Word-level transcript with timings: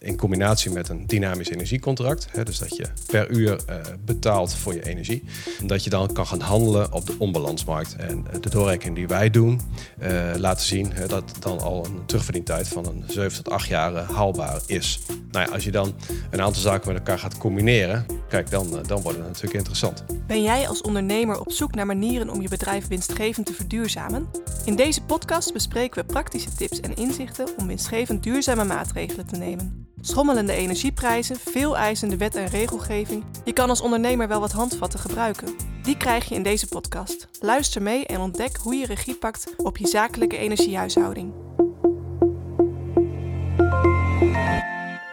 In 0.00 0.16
combinatie 0.16 0.70
met 0.70 0.88
een 0.88 1.06
dynamisch 1.06 1.48
energiecontract. 1.48 2.28
Hè, 2.30 2.44
dus 2.44 2.58
dat 2.58 2.76
je 2.76 2.86
per 3.06 3.30
uur 3.30 3.60
uh, 3.70 3.76
betaalt 4.04 4.54
voor 4.54 4.74
je 4.74 4.86
energie. 4.86 5.24
Dat 5.64 5.84
je 5.84 5.90
dan 5.90 6.12
kan 6.12 6.26
gaan 6.26 6.40
handelen 6.40 6.92
op 6.92 7.06
de 7.06 7.14
onbalansmarkt. 7.18 7.96
En 7.96 8.24
uh, 8.34 8.40
de 8.40 8.50
doorrekening 8.50 8.96
die 8.96 9.06
wij 9.06 9.30
doen, 9.30 9.60
uh, 10.02 10.30
laten 10.36 10.66
zien 10.66 10.92
dat 11.06 11.32
dan 11.38 11.60
al 11.60 11.84
een 11.84 12.06
terugverdientijd 12.06 12.68
van 12.68 12.86
een 12.86 13.04
7 13.06 13.42
tot 13.44 13.52
8 13.52 13.68
jaar 13.68 13.92
haalbaar 13.92 14.60
is. 14.66 14.98
Nou 15.30 15.46
ja, 15.46 15.52
als 15.52 15.64
je 15.64 15.70
dan 15.70 15.94
een 16.30 16.40
aantal 16.40 16.62
zaken 16.62 16.88
met 16.88 16.96
elkaar 16.96 17.18
gaat 17.18 17.38
combineren, 17.38 18.06
kijk, 18.28 18.50
dan, 18.50 18.82
dan 18.86 19.02
wordt 19.02 19.18
het 19.18 19.26
natuurlijk 19.26 19.54
interessant. 19.54 20.04
Ben 20.26 20.42
jij 20.42 20.68
als 20.68 20.80
ondernemer 20.80 21.40
op 21.40 21.52
zoek 21.52 21.74
naar 21.74 21.86
manieren 21.86 22.30
om 22.30 22.42
je 22.42 22.48
bedrijf 22.48 22.88
winstgevend 22.88 23.46
te 23.46 23.52
verduurzamen? 23.52 24.28
In 24.64 24.76
deze 24.76 25.02
podcast 25.02 25.52
bespreken 25.52 26.00
we 26.00 26.12
praktische 26.12 26.54
tips 26.54 26.80
en 26.80 26.96
inzichten 26.96 27.48
om 27.56 27.66
winstgevend 27.66 28.22
duurzame 28.22 28.64
maatregelen 28.64 29.26
te 29.26 29.36
nemen. 29.36 29.87
Schommelende 30.00 30.52
energieprijzen, 30.52 31.36
veel 31.36 31.76
eisende 31.76 32.16
wet 32.16 32.34
en 32.34 32.46
regelgeving. 32.46 33.24
Je 33.44 33.52
kan 33.52 33.68
als 33.68 33.80
ondernemer 33.80 34.28
wel 34.28 34.40
wat 34.40 34.52
handvatten 34.52 35.00
gebruiken. 35.00 35.56
Die 35.82 35.96
krijg 35.96 36.28
je 36.28 36.34
in 36.34 36.42
deze 36.42 36.66
podcast. 36.66 37.28
Luister 37.40 37.82
mee 37.82 38.06
en 38.06 38.20
ontdek 38.20 38.56
hoe 38.56 38.74
je 38.74 38.86
regie 38.86 39.14
pakt 39.14 39.54
op 39.56 39.76
je 39.76 39.86
zakelijke 39.86 40.36
energiehuishouding. 40.36 41.32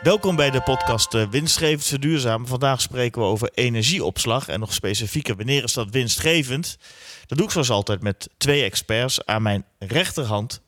Welkom 0.02 0.36
bij 0.36 0.52
de 0.52 0.62
podcast 0.62 1.14
eh, 1.14 1.30
Winstgevend 1.30 1.86
Verduurzamen. 1.86 2.48
Vandaag 2.48 2.82
spreken 2.82 3.22
we 3.22 3.28
over 3.28 3.50
energieopslag 3.54 4.48
en 4.48 4.60
nog 4.60 4.74
specifieker 4.74 5.36
wanneer 5.36 5.64
is 5.64 5.74
dat 5.74 5.90
winstgevend. 5.90 6.78
Dat 7.26 7.38
doe 7.38 7.48
ik 7.48 7.54
zoals 7.54 7.70
altijd 7.70 8.02
met 8.02 8.30
twee 8.38 8.64
experts. 8.64 9.26
Aan 9.26 9.42
mijn 9.42 9.66
rechterhand 9.80 10.62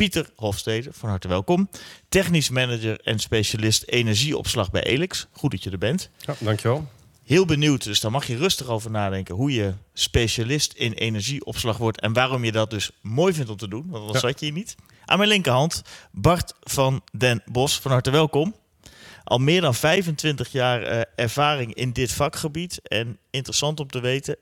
Pieter 0.00 0.30
Hofstede, 0.36 0.90
van 0.92 1.08
harte 1.08 1.28
welkom. 1.28 1.68
Technisch 2.08 2.50
manager 2.50 3.00
en 3.00 3.18
specialist 3.18 3.82
energieopslag 3.86 4.70
bij 4.70 4.82
Elix. 4.82 5.26
Goed 5.32 5.50
dat 5.50 5.62
je 5.62 5.70
er 5.70 5.78
bent. 5.78 6.10
Ja, 6.18 6.34
dankjewel. 6.38 6.88
Heel 7.24 7.44
benieuwd, 7.44 7.84
dus 7.84 8.00
daar 8.00 8.10
mag 8.10 8.26
je 8.26 8.36
rustig 8.36 8.66
over 8.66 8.90
nadenken 8.90 9.34
hoe 9.34 9.52
je 9.52 9.74
specialist 9.92 10.72
in 10.72 10.92
energieopslag 10.92 11.76
wordt 11.76 12.00
en 12.00 12.12
waarom 12.12 12.44
je 12.44 12.52
dat 12.52 12.70
dus 12.70 12.90
mooi 13.00 13.32
vindt 13.34 13.50
om 13.50 13.56
te 13.56 13.68
doen, 13.68 13.86
want 13.88 14.12
dat 14.12 14.22
zat 14.22 14.40
je 14.40 14.46
hier 14.46 14.54
niet. 14.54 14.74
Aan 15.04 15.18
mijn 15.18 15.30
linkerhand 15.30 15.82
Bart 16.12 16.54
van 16.60 17.02
den 17.12 17.42
Bos, 17.44 17.78
van 17.80 17.90
harte 17.90 18.10
welkom. 18.10 18.54
Al 19.24 19.38
meer 19.38 19.60
dan 19.60 19.74
25 19.74 20.52
jaar 20.52 20.92
uh, 20.92 21.00
ervaring 21.14 21.74
in 21.74 21.92
dit 21.92 22.12
vakgebied 22.12 22.80
en 22.82 23.18
interessant 23.30 23.80
om 23.80 23.88
te 23.88 24.00
weten, 24.00 24.36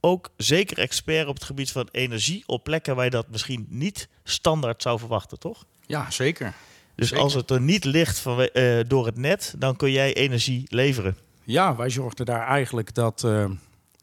ook 0.00 0.30
zeker 0.36 0.78
expert 0.78 1.28
op 1.28 1.34
het 1.34 1.44
gebied 1.44 1.72
van 1.72 1.88
energie 1.90 2.42
op 2.46 2.64
plekken 2.64 2.96
waar 2.96 3.04
je 3.04 3.10
dat 3.10 3.30
misschien 3.30 3.66
niet 3.68 4.08
standaard 4.24 4.82
zou 4.82 4.98
verwachten, 4.98 5.38
toch? 5.38 5.64
Ja, 5.86 6.10
zeker. 6.10 6.54
Dus 6.94 7.14
als 7.14 7.34
het 7.34 7.50
er 7.50 7.60
niet 7.60 7.84
ligt 7.84 8.18
van, 8.18 8.48
uh, 8.52 8.80
door 8.86 9.06
het 9.06 9.16
net, 9.16 9.54
dan 9.58 9.76
kun 9.76 9.90
jij 9.90 10.14
energie 10.14 10.64
leveren. 10.68 11.16
Ja, 11.44 11.76
wij 11.76 11.90
zorgden 11.90 12.26
daar 12.26 12.46
eigenlijk 12.46 12.94
dat 12.94 13.22
uh, 13.26 13.50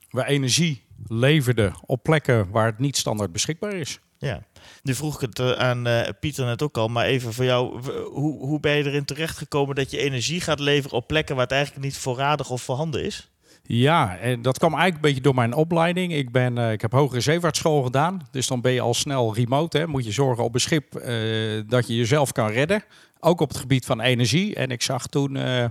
we 0.09 0.25
energie 0.25 0.83
leverden 1.07 1.75
op 1.85 2.03
plekken 2.03 2.49
waar 2.49 2.65
het 2.65 2.79
niet 2.79 2.97
standaard 2.97 3.31
beschikbaar 3.31 3.73
is. 3.73 3.99
Ja, 4.17 4.43
nu 4.83 4.95
vroeg 4.95 5.15
ik 5.15 5.21
het 5.21 5.39
uh, 5.39 5.51
aan 5.51 5.87
uh, 5.87 6.01
Pieter 6.19 6.45
net 6.45 6.61
ook 6.61 6.77
al, 6.77 6.87
maar 6.87 7.05
even 7.05 7.33
voor 7.33 7.45
jou. 7.45 7.91
Hoe, 8.03 8.45
hoe 8.45 8.59
ben 8.59 8.75
je 8.75 8.83
erin 8.83 9.05
terechtgekomen 9.05 9.75
dat 9.75 9.91
je 9.91 9.97
energie 9.97 10.41
gaat 10.41 10.59
leveren 10.59 10.97
op 10.97 11.07
plekken 11.07 11.35
waar 11.35 11.43
het 11.43 11.53
eigenlijk 11.53 11.85
niet 11.85 11.97
voorradig 11.97 12.49
of 12.49 12.61
voorhanden 12.61 13.03
is? 13.03 13.29
Ja, 13.67 14.17
en 14.17 14.41
dat 14.41 14.57
kwam 14.57 14.73
eigenlijk 14.73 15.03
een 15.03 15.09
beetje 15.09 15.23
door 15.23 15.35
mijn 15.35 15.53
opleiding. 15.53 16.13
Ik, 16.13 16.31
ben, 16.31 16.57
uh, 16.57 16.71
ik 16.71 16.81
heb 16.81 16.91
hogere 16.91 17.21
zeevaartschool 17.21 17.83
gedaan. 17.83 18.27
Dus 18.31 18.47
dan 18.47 18.61
ben 18.61 18.71
je 18.71 18.81
al 18.81 18.93
snel 18.93 19.35
remote. 19.35 19.77
Hè. 19.77 19.87
Moet 19.87 20.05
je 20.05 20.11
zorgen 20.11 20.43
op 20.43 20.53
een 20.53 20.59
schip 20.59 20.95
uh, 20.95 21.61
dat 21.67 21.87
je 21.87 21.95
jezelf 21.95 22.31
kan 22.31 22.49
redden. 22.49 22.83
Ook 23.19 23.41
op 23.41 23.49
het 23.49 23.57
gebied 23.57 23.85
van 23.85 24.01
energie. 24.01 24.55
En 24.55 24.69
ik 24.69 24.81
zag 24.81 25.07
toen 25.07 25.35
uh, 25.35 25.65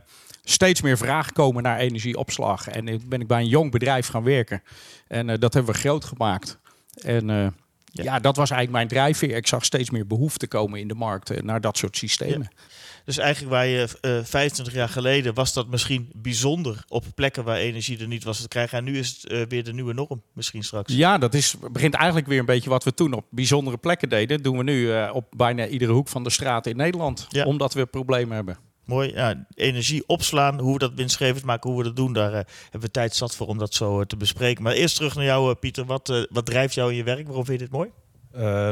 steeds 0.44 0.82
meer 0.82 0.96
vraag 0.96 1.32
komen 1.32 1.62
naar 1.62 1.78
energieopslag. 1.78 2.68
En 2.68 2.84
toen 2.84 3.02
ben 3.08 3.20
ik 3.20 3.26
bij 3.26 3.40
een 3.40 3.48
jong 3.48 3.70
bedrijf 3.70 4.06
gaan 4.06 4.24
werken. 4.24 4.62
En 5.08 5.26
dat 5.26 5.54
hebben 5.54 5.72
we 5.72 5.78
groot 5.78 6.04
gemaakt. 6.04 6.58
En 7.02 7.54
ja. 7.94 8.04
ja. 8.04 8.18
dat 8.18 8.36
was 8.36 8.50
eigenlijk 8.50 8.70
mijn 8.70 8.88
drijfveer. 8.88 9.36
Ik 9.36 9.46
zag 9.46 9.64
steeds 9.64 9.90
meer 9.90 10.06
behoefte 10.06 10.46
komen 10.46 10.80
in 10.80 10.88
de 10.88 10.94
markt 10.94 11.42
naar 11.42 11.60
dat 11.60 11.76
soort 11.76 11.96
systemen. 11.96 12.50
Ja. 12.50 12.62
Dus 13.04 13.18
eigenlijk 13.18 13.52
waar 13.52 13.66
je 13.66 13.88
uh, 14.00 14.24
25 14.24 14.74
jaar 14.74 14.88
geleden 14.88 15.34
was 15.34 15.52
dat 15.52 15.68
misschien 15.68 16.10
bijzonder 16.14 16.84
op 16.88 17.04
plekken 17.14 17.44
waar 17.44 17.56
energie 17.56 17.98
er 17.98 18.06
niet 18.06 18.24
was 18.24 18.40
te 18.40 18.48
krijgen. 18.48 18.78
En 18.78 18.84
nu 18.84 18.98
is 18.98 19.18
het 19.20 19.32
uh, 19.32 19.42
weer 19.48 19.64
de 19.64 19.72
nieuwe 19.72 19.92
norm 19.92 20.22
misschien 20.32 20.62
straks. 20.62 20.94
Ja, 20.94 21.18
dat 21.18 21.34
is, 21.34 21.54
begint 21.72 21.94
eigenlijk 21.94 22.26
weer 22.26 22.38
een 22.38 22.44
beetje 22.44 22.70
wat 22.70 22.84
we 22.84 22.94
toen 22.94 23.12
op 23.12 23.24
bijzondere 23.30 23.76
plekken 23.76 24.08
deden. 24.08 24.42
doen 24.42 24.56
we 24.56 24.62
nu 24.62 24.80
uh, 24.80 25.10
op 25.12 25.26
bijna 25.36 25.66
iedere 25.66 25.92
hoek 25.92 26.08
van 26.08 26.22
de 26.22 26.30
straat 26.30 26.66
in 26.66 26.76
Nederland. 26.76 27.26
Ja. 27.28 27.44
Omdat 27.44 27.74
we 27.74 27.86
problemen 27.86 28.34
hebben. 28.34 28.58
Mooi. 28.84 29.34
Energie 29.54 30.06
opslaan, 30.06 30.60
hoe 30.60 30.72
we 30.72 30.78
dat 30.78 30.94
winstgevend 30.94 31.44
maken, 31.44 31.70
hoe 31.70 31.78
we 31.78 31.84
dat 31.84 31.96
doen. 31.96 32.12
Daar 32.12 32.30
uh, 32.30 32.40
hebben 32.62 32.80
we 32.80 32.90
tijd 32.90 33.14
zat 33.14 33.36
voor 33.36 33.46
om 33.46 33.58
dat 33.58 33.74
zo 33.74 34.00
uh, 34.00 34.06
te 34.06 34.16
bespreken. 34.16 34.62
Maar 34.62 34.72
eerst 34.72 34.96
terug 34.96 35.14
naar 35.14 35.24
jou, 35.24 35.50
uh, 35.50 35.56
Pieter. 35.60 35.84
Wat, 35.84 36.26
wat 36.30 36.46
drijft 36.46 36.74
jou 36.74 36.90
in 36.90 36.96
je 36.96 37.04
werk? 37.04 37.26
Waarom 37.26 37.44
vind 37.44 37.60
je 37.60 37.64
dit 37.64 37.74
mooi? 37.74 37.90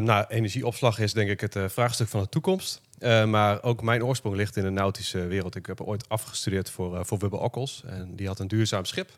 Nou, 0.01 0.25
energieopslag 0.29 0.99
is 0.99 1.13
denk 1.13 1.31
ik 1.31 1.41
het 1.41 1.57
vraagstuk 1.73 2.09
van 2.09 2.21
de 2.21 2.29
toekomst. 2.29 2.81
Maar 3.27 3.63
ook 3.63 3.83
mijn 3.83 4.05
oorsprong 4.05 4.37
ligt 4.37 4.57
in 4.57 4.63
de 4.63 4.71
nautische 4.71 5.27
wereld. 5.27 5.57
Ik 5.57 5.67
heb 5.67 5.81
ooit 5.81 6.09
afgestudeerd 6.09 6.71
voor, 6.71 7.07
voor 7.07 7.19
Wubbe 7.19 7.39
Okkels. 7.39 7.83
En 7.87 8.17
die 8.17 8.27
had 8.27 8.39
een 8.39 8.49
duurzaam 8.49 8.85
schip. 8.85 9.11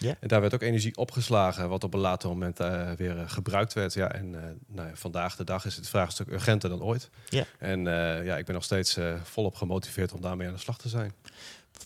Yeah. 0.00 0.14
En 0.20 0.28
daar 0.28 0.40
werd 0.40 0.54
ook 0.54 0.62
energie 0.62 0.96
opgeslagen, 0.96 1.68
wat 1.68 1.84
op 1.84 1.94
een 1.94 2.00
later 2.00 2.28
moment 2.28 2.58
weer 2.96 3.24
gebruikt 3.26 3.72
werd. 3.72 3.94
Ja, 3.94 4.12
en 4.12 4.30
nou 4.66 4.88
ja, 4.88 4.94
vandaag 4.94 5.36
de 5.36 5.44
dag 5.44 5.64
is 5.64 5.76
het 5.76 5.88
vraagstuk 5.88 6.28
urgenter 6.28 6.68
dan 6.68 6.82
ooit. 6.82 7.10
Yeah. 7.28 7.44
En 7.58 7.84
ja, 8.24 8.36
ik 8.36 8.44
ben 8.44 8.54
nog 8.54 8.64
steeds 8.64 8.98
volop 9.22 9.54
gemotiveerd 9.54 10.12
om 10.12 10.20
daarmee 10.20 10.46
aan 10.46 10.54
de 10.54 10.60
slag 10.60 10.78
te 10.78 10.88
zijn. 10.88 11.12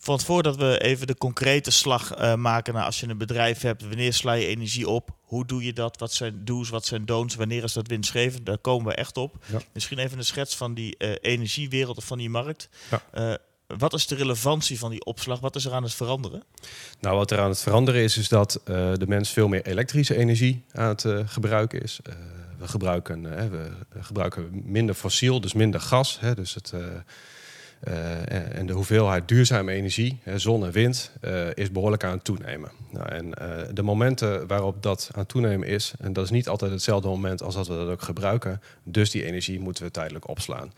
Want 0.04 0.24
voordat 0.24 0.56
we 0.56 0.80
even 0.82 1.06
de 1.06 1.16
concrete 1.16 1.70
slag 1.70 2.36
maken 2.36 2.74
naar 2.74 2.84
als 2.84 3.00
je 3.00 3.08
een 3.08 3.18
bedrijf 3.18 3.60
hebt, 3.60 3.82
wanneer 3.82 4.12
sla 4.12 4.32
je 4.32 4.46
energie 4.46 4.88
op? 4.88 5.10
Hoe 5.22 5.46
doe 5.46 5.64
je 5.64 5.72
dat? 5.72 5.98
Wat 5.98 6.12
zijn 6.12 6.44
do's, 6.44 6.68
wat 6.68 6.86
zijn 6.86 7.04
don'ts? 7.04 7.34
Wanneer 7.34 7.62
is 7.62 7.72
dat 7.72 7.88
winstgevend? 7.88 8.46
Daar 8.46 8.58
komen 8.58 8.86
we 8.86 8.94
echt 8.94 9.16
op. 9.16 9.44
Ja. 9.46 9.60
Misschien 9.72 9.98
even 9.98 10.18
een 10.18 10.24
schets 10.24 10.56
van 10.56 10.74
die 10.74 10.96
energiewereld 11.20 11.96
of 11.96 12.04
van 12.04 12.18
die 12.18 12.30
markt. 12.30 12.68
Ja. 12.90 13.38
Wat 13.66 13.92
is 13.92 14.06
de 14.06 14.14
relevantie 14.14 14.78
van 14.78 14.90
die 14.90 15.04
opslag? 15.04 15.40
Wat 15.40 15.56
is 15.56 15.64
er 15.64 15.72
aan 15.72 15.82
het 15.82 15.94
veranderen? 15.94 16.42
Nou, 17.00 17.16
wat 17.16 17.30
er 17.30 17.38
aan 17.38 17.48
het 17.48 17.60
veranderen 17.60 18.02
is, 18.02 18.16
is 18.16 18.28
dat 18.28 18.60
de 18.64 19.04
mens 19.06 19.30
veel 19.30 19.48
meer 19.48 19.66
elektrische 19.66 20.16
energie 20.16 20.64
aan 20.72 20.88
het 20.88 21.06
gebruiken 21.26 21.82
is. 21.82 22.00
we, 22.58 22.66
gebruiken, 22.66 23.22
we 23.50 24.02
gebruiken 24.02 24.62
minder 24.64 24.94
fossiel, 24.94 25.40
dus 25.40 25.52
minder 25.52 25.80
gas. 25.80 26.20
Hè, 26.20 26.34
dus 26.34 26.54
het 26.54 26.72
en 27.84 28.66
de 28.66 28.72
hoeveelheid 28.72 29.28
duurzame 29.28 29.72
energie, 29.72 30.20
zon 30.36 30.64
en 30.64 30.72
wind, 30.72 31.10
is 31.54 31.70
behoorlijk 31.70 32.04
aan 32.04 32.12
het 32.12 32.24
toenemen. 32.24 32.70
Nou, 32.90 33.08
en 33.08 33.30
de 33.74 33.82
momenten 33.82 34.46
waarop 34.46 34.82
dat 34.82 35.08
aan 35.12 35.20
het 35.20 35.28
toenemen 35.28 35.68
is, 35.68 35.92
en 35.98 36.12
dat 36.12 36.24
is 36.24 36.30
niet 36.30 36.48
altijd 36.48 36.70
hetzelfde 36.70 37.08
moment 37.08 37.42
als 37.42 37.54
dat 37.54 37.66
we 37.66 37.74
dat 37.74 37.88
ook 37.88 38.02
gebruiken, 38.02 38.62
dus 38.82 39.10
die 39.10 39.24
energie 39.24 39.60
moeten 39.60 39.84
we 39.84 39.90
tijdelijk 39.90 40.28
opslaan. 40.28 40.72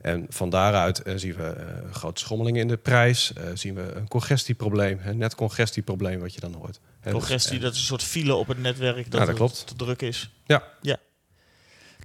En 0.00 0.26
van 0.28 0.50
daaruit 0.50 1.02
zien 1.14 1.34
we 1.34 1.54
grote 1.90 2.20
schommelingen 2.20 2.60
in 2.60 2.68
de 2.68 2.76
prijs, 2.76 3.32
zien 3.54 3.74
we 3.74 3.92
een 3.92 4.08
congestieprobleem, 4.08 5.00
net 5.12 5.34
congestieprobleem 5.34 6.20
wat 6.20 6.34
je 6.34 6.40
dan 6.40 6.54
hoort. 6.54 6.80
Congestie, 7.10 7.52
dus, 7.52 7.60
dat 7.62 7.72
is 7.72 7.78
een 7.78 7.84
soort 7.84 8.02
file 8.02 8.34
op 8.34 8.48
het 8.48 8.58
netwerk 8.58 9.10
dat, 9.10 9.20
ja, 9.20 9.26
dat 9.26 9.34
klopt. 9.34 9.66
te 9.66 9.74
druk 9.76 10.02
is. 10.02 10.30
Ja. 10.44 10.62
ja. 10.80 10.96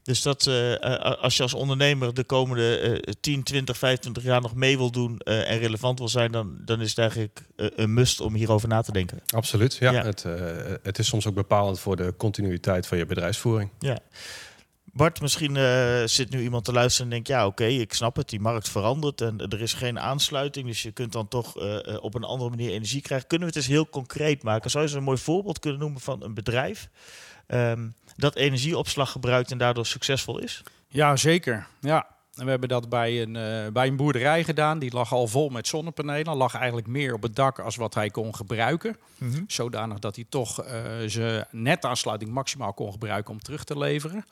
Dus 0.06 0.22
dat 0.22 0.46
uh, 0.46 0.76
als 1.22 1.38
je 1.38 1.44
als 1.44 1.54
ondernemer 1.54 2.14
de 2.14 2.24
komende 2.24 3.00
uh, 3.02 3.14
10, 3.20 3.44
20, 3.44 3.78
25 3.78 4.24
jaar 4.24 4.42
nog 4.42 4.56
mee 4.56 4.78
wil 4.78 4.92
doen 4.92 5.22
uh, 5.24 5.52
en 5.52 5.58
relevant 5.58 6.00
wil 6.00 6.08
zijn, 6.08 6.32
dan, 6.32 6.58
dan 6.66 6.82
is 6.82 6.90
het 6.90 6.98
eigenlijk 6.98 7.46
een 7.56 7.94
must 7.94 8.22
om 8.22 8.34
hierover 8.34 8.68
na 8.68 8.82
te 8.82 8.92
denken. 8.92 9.20
Absoluut, 9.28 9.76
ja. 9.76 9.92
ja. 9.92 10.04
Het, 10.04 10.26
het 10.84 11.00
is 11.00 11.08
soms 11.08 11.28
ook 11.28 11.34
bepalend 11.34 11.80
voor 11.80 11.96
de 11.96 12.14
continuïteit 12.18 12.88
van 12.88 12.98
je 12.98 13.06
bedrijfsvoering. 13.06 13.70
Ja. 13.80 14.00
Bart, 14.96 15.22
misschien 15.22 15.58
zit 16.10 16.30
nu 16.30 16.42
iemand 16.42 16.66
te 16.66 16.72
luisteren 16.72 17.08
en 17.08 17.14
denkt, 17.14 17.28
ja 17.28 17.46
oké, 17.46 17.64
okay, 17.64 17.76
ik 17.78 17.94
snap 17.94 18.16
het, 18.16 18.30
die 18.30 18.40
markt 18.40 18.70
verandert 18.70 19.22
en 19.22 19.38
er 19.38 19.62
is 19.62 19.74
geen 19.74 20.00
aansluiting, 20.00 20.68
dus 20.68 20.82
je 20.82 20.92
kunt 20.92 21.12
dan 21.12 21.28
toch 21.28 21.56
op 22.00 22.16
een 22.16 22.24
andere 22.24 22.50
manier 22.50 22.72
energie 22.72 23.02
krijgen. 23.02 23.28
Kunnen 23.28 23.48
we 23.48 23.54
het 23.54 23.64
eens 23.64 23.74
heel 23.74 23.90
concreet 23.90 24.44
maken? 24.44 24.72
Zou 24.72 24.84
je 24.84 24.90
eens 24.90 24.98
een 25.00 25.06
mooi 25.06 25.18
voorbeeld 25.18 25.60
kunnen 25.60 25.80
noemen 25.80 26.02
van 26.02 26.24
een 26.24 26.34
bedrijf? 26.34 26.90
Um, 27.48 27.94
dat 28.16 28.36
energieopslag 28.36 29.12
gebruikt 29.12 29.52
en 29.52 29.58
daardoor 29.58 29.86
succesvol 29.86 30.40
is? 30.40 30.64
Ja, 30.88 31.16
zeker. 31.16 31.68
Ja. 31.80 32.08
En 32.36 32.44
we 32.44 32.50
hebben 32.50 32.70
dat 32.70 32.90
bij 32.90 33.22
een, 33.22 33.36
uh, 33.36 33.72
bij 33.74 33.88
een 33.88 33.96
boerderij 33.96 34.44
gedaan. 34.44 34.80
Die 34.80 34.94
lag 34.94 35.14
al 35.14 35.28
vol 35.28 35.50
met 35.50 35.68
zonnepanelen. 35.68 36.36
Lag 36.36 36.56
eigenlijk 36.56 36.88
meer 36.88 37.14
op 37.14 37.22
het 37.22 37.36
dak 37.36 37.60
als 37.60 37.76
wat 37.76 37.94
hij 37.94 38.10
kon 38.10 38.36
gebruiken. 38.36 38.98
Mm 39.18 39.34
-hmm. 39.34 39.44
Zodanig 39.48 40.00
dat 40.00 40.16
hij 40.16 40.26
toch 40.30 40.66
zijn 41.06 41.46
netaansluiting 41.52 42.32
maximaal 42.32 42.74
kon 42.74 42.92
gebruiken 42.92 43.34
om 43.34 43.42
terug 43.42 43.64
te 43.64 43.78
leveren. 43.78 44.26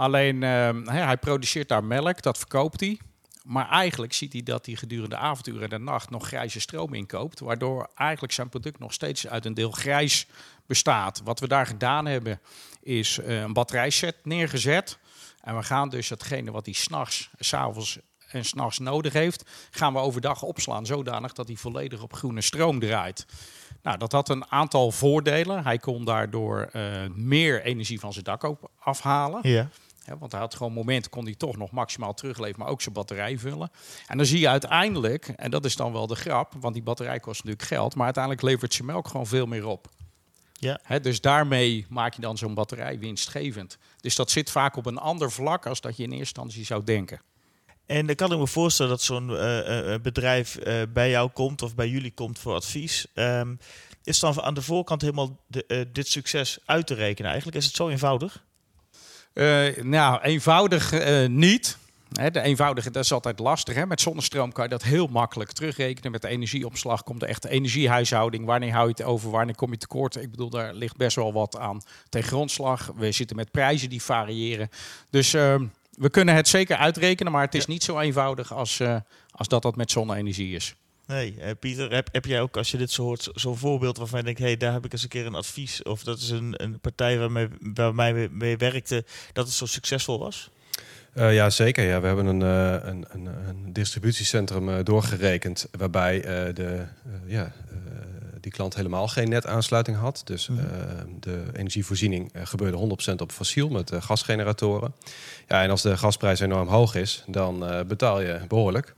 Alleen, 0.00 0.42
uh, 0.42 0.70
hij 0.84 1.16
produceert 1.16 1.68
daar 1.68 1.84
melk, 1.84 2.22
dat 2.22 2.38
verkoopt 2.38 2.80
hij. 2.80 2.98
Maar 3.42 3.68
eigenlijk 3.68 4.12
ziet 4.12 4.32
hij 4.32 4.42
dat 4.42 4.66
hij 4.66 4.74
gedurende 4.74 5.16
de 5.16 5.16
avonduren 5.16 5.62
en 5.62 5.68
de 5.68 5.78
nacht 5.78 6.10
nog 6.10 6.26
grijze 6.26 6.60
stroom 6.60 6.94
inkoopt. 6.94 7.40
Waardoor 7.40 7.90
eigenlijk 7.94 8.32
zijn 8.32 8.48
product 8.48 8.78
nog 8.78 8.92
steeds 8.92 9.26
uit 9.26 9.44
een 9.44 9.54
deel 9.54 9.70
grijs 9.70 10.26
bestaat. 10.66 11.20
Wat 11.24 11.40
we 11.40 11.48
daar 11.48 11.66
gedaan 11.66 12.06
hebben, 12.06 12.40
is 12.82 13.18
uh, 13.18 13.40
een 13.40 13.52
batterijset 13.52 14.16
neergezet. 14.22 14.98
En 15.40 15.56
we 15.56 15.62
gaan 15.62 15.88
dus 15.88 16.08
datgene 16.08 16.50
wat 16.50 16.64
hij 16.64 16.74
s'nachts, 16.74 17.30
s'avonds 17.38 17.98
en 18.28 18.44
s'nachts 18.44 18.78
nodig 18.78 19.12
heeft, 19.12 19.50
gaan 19.70 19.92
we 19.92 19.98
overdag 19.98 20.42
opslaan 20.42 20.86
zodanig 20.86 21.32
dat 21.32 21.46
hij 21.46 21.56
volledig 21.56 22.02
op 22.02 22.12
groene 22.12 22.40
stroom 22.40 22.78
draait. 22.78 23.26
Nou, 23.82 23.98
dat 23.98 24.12
had 24.12 24.28
een 24.28 24.50
aantal 24.50 24.90
voordelen. 24.90 25.64
Hij 25.64 25.78
kon 25.78 26.04
daardoor 26.04 26.70
uh, 26.72 26.82
meer 27.14 27.62
energie 27.62 28.00
van 28.00 28.12
zijn 28.12 28.24
dak 28.24 28.54
afhalen. 28.78 29.40
Ja. 29.42 29.68
Ja, 30.04 30.18
want 30.18 30.32
hij 30.32 30.40
had 30.40 30.54
gewoon 30.54 30.72
momenten, 30.72 31.10
kon 31.10 31.24
hij 31.24 31.34
toch 31.34 31.56
nog 31.56 31.70
maximaal 31.70 32.14
terugleveren, 32.14 32.60
maar 32.60 32.72
ook 32.72 32.80
zijn 32.80 32.94
batterij 32.94 33.38
vullen. 33.38 33.70
En 34.06 34.16
dan 34.16 34.26
zie 34.26 34.40
je 34.40 34.48
uiteindelijk, 34.48 35.28
en 35.28 35.50
dat 35.50 35.64
is 35.64 35.76
dan 35.76 35.92
wel 35.92 36.06
de 36.06 36.14
grap, 36.14 36.52
want 36.60 36.74
die 36.74 36.82
batterij 36.82 37.20
kost 37.20 37.44
natuurlijk 37.44 37.68
geld, 37.68 37.94
maar 37.94 38.04
uiteindelijk 38.04 38.44
levert 38.44 38.74
zijn 38.74 38.86
melk 38.86 39.08
gewoon 39.08 39.26
veel 39.26 39.46
meer 39.46 39.66
op. 39.66 39.88
Ja. 40.52 40.98
Dus 41.02 41.20
daarmee 41.20 41.86
maak 41.88 42.14
je 42.14 42.20
dan 42.20 42.38
zo'n 42.38 42.54
batterij 42.54 42.98
winstgevend. 42.98 43.78
Dus 44.00 44.14
dat 44.14 44.30
zit 44.30 44.50
vaak 44.50 44.76
op 44.76 44.86
een 44.86 44.98
ander 44.98 45.30
vlak 45.30 45.66
als 45.66 45.80
dat 45.80 45.96
je 45.96 46.02
in 46.02 46.08
eerste 46.08 46.24
instantie 46.24 46.64
zou 46.64 46.84
denken. 46.84 47.20
En 47.86 48.06
dan 48.06 48.14
kan 48.14 48.32
ik 48.32 48.38
me 48.38 48.46
voorstellen 48.46 48.90
dat 48.90 49.02
zo'n 49.02 49.30
uh, 49.30 49.94
bedrijf 50.02 50.58
uh, 50.58 50.82
bij 50.92 51.10
jou 51.10 51.30
komt 51.30 51.62
of 51.62 51.74
bij 51.74 51.88
jullie 51.88 52.12
komt 52.14 52.38
voor 52.38 52.54
advies. 52.54 53.06
Um, 53.14 53.58
is 54.04 54.18
dan 54.18 54.42
aan 54.42 54.54
de 54.54 54.62
voorkant 54.62 55.00
helemaal 55.00 55.38
de, 55.46 55.88
dit 55.92 56.08
succes 56.08 56.58
uit 56.64 56.86
te 56.86 56.94
rekenen 56.94 57.30
eigenlijk? 57.30 57.58
Is 57.58 57.66
het 57.66 57.76
zo 57.76 57.88
eenvoudig? 57.88 58.44
Nou, 59.82 60.20
eenvoudig 60.20 60.92
niet. 61.28 61.78
Hè, 62.12 62.30
de 62.30 62.40
eenvoudige, 62.40 62.90
dat 62.90 63.04
is 63.04 63.12
altijd 63.12 63.38
lastig. 63.38 63.74
Hè? 63.74 63.86
Met 63.86 64.00
zonnestroom 64.00 64.52
kan 64.52 64.64
je 64.64 64.70
dat 64.70 64.82
heel 64.82 65.06
makkelijk 65.06 65.52
terugrekenen. 65.52 66.12
Met 66.12 66.22
de 66.22 66.28
energieopslag 66.28 67.02
komt 67.02 67.22
er 67.22 67.28
echt 67.28 67.44
energiehuishouding. 67.44 68.44
Wanneer 68.44 68.72
hou 68.72 68.84
je 68.84 68.94
het 68.96 69.02
over? 69.02 69.30
Wanneer 69.30 69.54
kom 69.54 69.70
je 69.70 69.76
tekort? 69.76 70.16
Ik 70.16 70.30
bedoel, 70.30 70.50
daar 70.50 70.74
ligt 70.74 70.96
best 70.96 71.16
wel 71.16 71.32
wat 71.32 71.58
aan 71.58 71.82
tegen 72.08 72.28
grondslag. 72.28 72.92
We 72.96 73.12
zitten 73.12 73.36
met 73.36 73.50
prijzen 73.50 73.88
die 73.88 74.02
variëren. 74.02 74.68
Dus 75.10 75.34
uh, 75.34 75.54
we 75.90 76.10
kunnen 76.10 76.34
het 76.34 76.48
zeker 76.48 76.76
uitrekenen, 76.76 77.32
maar 77.32 77.44
het 77.44 77.54
is 77.54 77.64
ja. 77.64 77.72
niet 77.72 77.82
zo 77.82 77.98
eenvoudig 77.98 78.52
als, 78.52 78.80
uh, 78.80 78.96
als 79.30 79.48
dat 79.48 79.62
dat 79.62 79.76
met 79.76 79.90
zonne-energie 79.90 80.54
is. 80.54 80.74
Nee, 81.10 81.36
uh, 81.38 81.50
Pieter, 81.60 81.92
heb, 81.92 82.08
heb 82.12 82.24
jij 82.24 82.40
ook 82.40 82.56
als 82.56 82.70
je 82.70 82.76
dit 82.76 82.90
zo 82.90 83.02
hoort, 83.02 83.28
zo'n 83.34 83.56
voorbeeld 83.56 83.96
waarvan 83.96 84.18
je 84.18 84.24
denkt, 84.24 84.40
hé, 84.40 84.46
hey, 84.46 84.56
daar 84.56 84.72
heb 84.72 84.84
ik 84.84 84.92
eens 84.92 85.02
een 85.02 85.08
keer 85.08 85.26
een 85.26 85.34
advies, 85.34 85.82
of 85.82 86.02
dat 86.02 86.18
is 86.18 86.30
een, 86.30 86.54
een 86.56 86.80
partij 86.80 87.18
waarmee, 87.18 87.48
waarmee 87.74 88.12
mee, 88.12 88.28
mee 88.30 88.56
werkte, 88.56 89.04
dat 89.32 89.46
het 89.46 89.54
zo 89.54 89.66
succesvol 89.66 90.18
was? 90.18 90.50
Uh, 91.14 91.34
ja, 91.34 91.50
zeker. 91.50 91.84
Ja. 91.84 92.00
We 92.00 92.06
hebben 92.06 92.26
een, 92.26 92.40
uh, 92.40 92.88
een, 92.88 93.04
een, 93.08 93.26
een, 93.26 93.72
distributiecentrum 93.72 94.68
uh, 94.68 94.76
doorgerekend 94.82 95.68
waarbij 95.78 96.20
de, 96.54 96.86
ja, 97.26 97.52
die 98.40 98.52
klant 98.52 98.74
helemaal 98.74 99.08
geen 99.08 99.28
netaansluiting 99.28 99.96
had. 99.96 100.22
Dus 100.24 100.46
-hmm. 100.46 100.56
de 101.20 101.44
energievoorziening 101.52 102.32
gebeurde 102.34 102.96
100% 103.12 103.14
op 103.16 103.32
fossiel 103.32 103.68
met 103.68 103.92
gasgeneratoren. 103.98 104.94
Ja, 105.48 105.62
en 105.62 105.70
als 105.70 105.82
de 105.82 105.96
gasprijs 105.96 106.40
enorm 106.40 106.68
hoog 106.68 106.94
is, 106.94 107.24
dan 107.26 107.84
betaal 107.86 108.20
je 108.20 108.40
behoorlijk. 108.48 108.94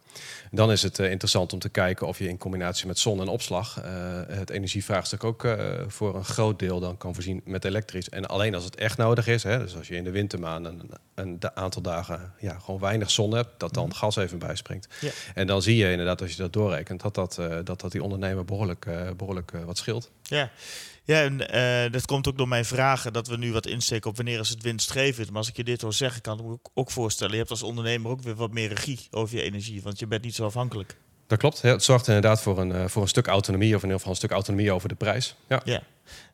Dan 0.50 0.73
is 0.73 0.82
het 0.82 0.99
uh, 0.99 1.11
interessant 1.11 1.53
om 1.53 1.59
te 1.59 1.69
kijken 1.69 2.06
of 2.06 2.19
je 2.19 2.29
in 2.29 2.38
combinatie 2.38 2.87
met 2.87 2.99
zon 2.99 3.20
en 3.20 3.29
opslag 3.29 3.79
uh, 3.79 3.85
het 4.29 4.50
energievraagstuk 4.50 5.25
ook 5.25 5.44
uh, 5.44 5.55
voor 5.87 6.17
een 6.17 6.25
groot 6.25 6.59
deel 6.59 6.81
dan 6.81 6.97
kan 6.97 7.14
voorzien 7.14 7.41
met 7.44 7.64
elektrisch. 7.64 8.09
En 8.09 8.26
alleen 8.26 8.55
als 8.55 8.64
het 8.64 8.76
echt 8.76 8.99
nodig 8.99 9.26
is, 9.26 9.43
hè, 9.43 9.59
dus 9.59 9.76
als 9.76 9.88
je 9.88 9.97
in 9.97 10.05
de 10.05 10.11
wintermaanden 10.11 10.81
een, 11.14 11.38
een 11.41 11.56
aantal 11.56 11.82
dagen 11.82 12.32
ja, 12.38 12.59
gewoon 12.59 12.81
weinig 12.81 13.11
zon 13.11 13.35
hebt, 13.35 13.50
dat 13.56 13.75
dan 13.75 13.94
gas 13.94 14.17
even 14.17 14.38
bijspringt. 14.38 14.88
Ja. 15.00 15.11
En 15.35 15.47
dan 15.47 15.62
zie 15.62 15.76
je 15.76 15.91
inderdaad, 15.91 16.20
als 16.20 16.31
je 16.31 16.37
dat 16.37 16.53
doorrekent, 16.53 17.00
dat 17.00 17.15
dat, 17.15 17.41
dat, 17.65 17.81
dat 17.81 17.93
die 17.93 18.03
ondernemer 18.03 18.44
behoorlijk, 18.44 18.87
behoorlijk 19.17 19.53
wat 19.65 19.79
scheelt. 19.79 20.11
Ja. 20.23 20.50
Ja, 21.04 21.22
en 21.22 21.40
uh, 21.87 21.93
dat 21.93 22.06
komt 22.06 22.28
ook 22.28 22.37
door 22.38 22.49
mijn 22.49 22.64
vragen 22.64 23.12
dat 23.12 23.26
we 23.26 23.37
nu 23.37 23.52
wat 23.52 23.66
insteken 23.66 24.10
op 24.10 24.16
wanneer 24.16 24.40
is 24.40 24.49
het 24.49 24.62
winstgevend. 24.62 25.28
Maar 25.28 25.37
als 25.37 25.49
ik 25.49 25.56
je 25.56 25.64
dit 25.64 25.81
hoor 25.81 25.93
zeggen, 25.93 26.22
kan 26.22 26.38
ik 26.38 26.44
me 26.44 26.58
ook 26.75 26.90
voorstellen. 26.90 27.32
Je 27.32 27.38
hebt 27.38 27.50
als 27.50 27.62
ondernemer 27.62 28.10
ook 28.10 28.22
weer 28.22 28.34
wat 28.34 28.52
meer 28.52 28.69
regie 28.69 29.06
over 29.10 29.37
je 29.37 29.43
energie, 29.43 29.82
want 29.82 29.99
je 29.99 30.06
bent 30.06 30.25
niet 30.25 30.34
zo 30.34 30.44
afhankelijk. 30.44 30.96
Dat 31.26 31.38
klopt. 31.38 31.62
Het 31.62 31.82
zorgt 31.82 32.06
inderdaad 32.06 32.43
voor 32.43 32.58
een, 32.58 32.70
uh, 32.70 32.88
voor 32.88 33.02
een 33.02 33.08
stuk 33.08 33.26
autonomie, 33.26 33.69
of 33.69 33.82
in 33.82 33.82
ieder 33.82 33.96
geval 33.96 34.10
een 34.10 34.19
stuk 34.19 34.31
autonomie 34.31 34.72
over 34.72 34.88
de 34.88 34.94
prijs. 34.94 35.34
Ja. 35.49 35.60
ja. 35.64 35.82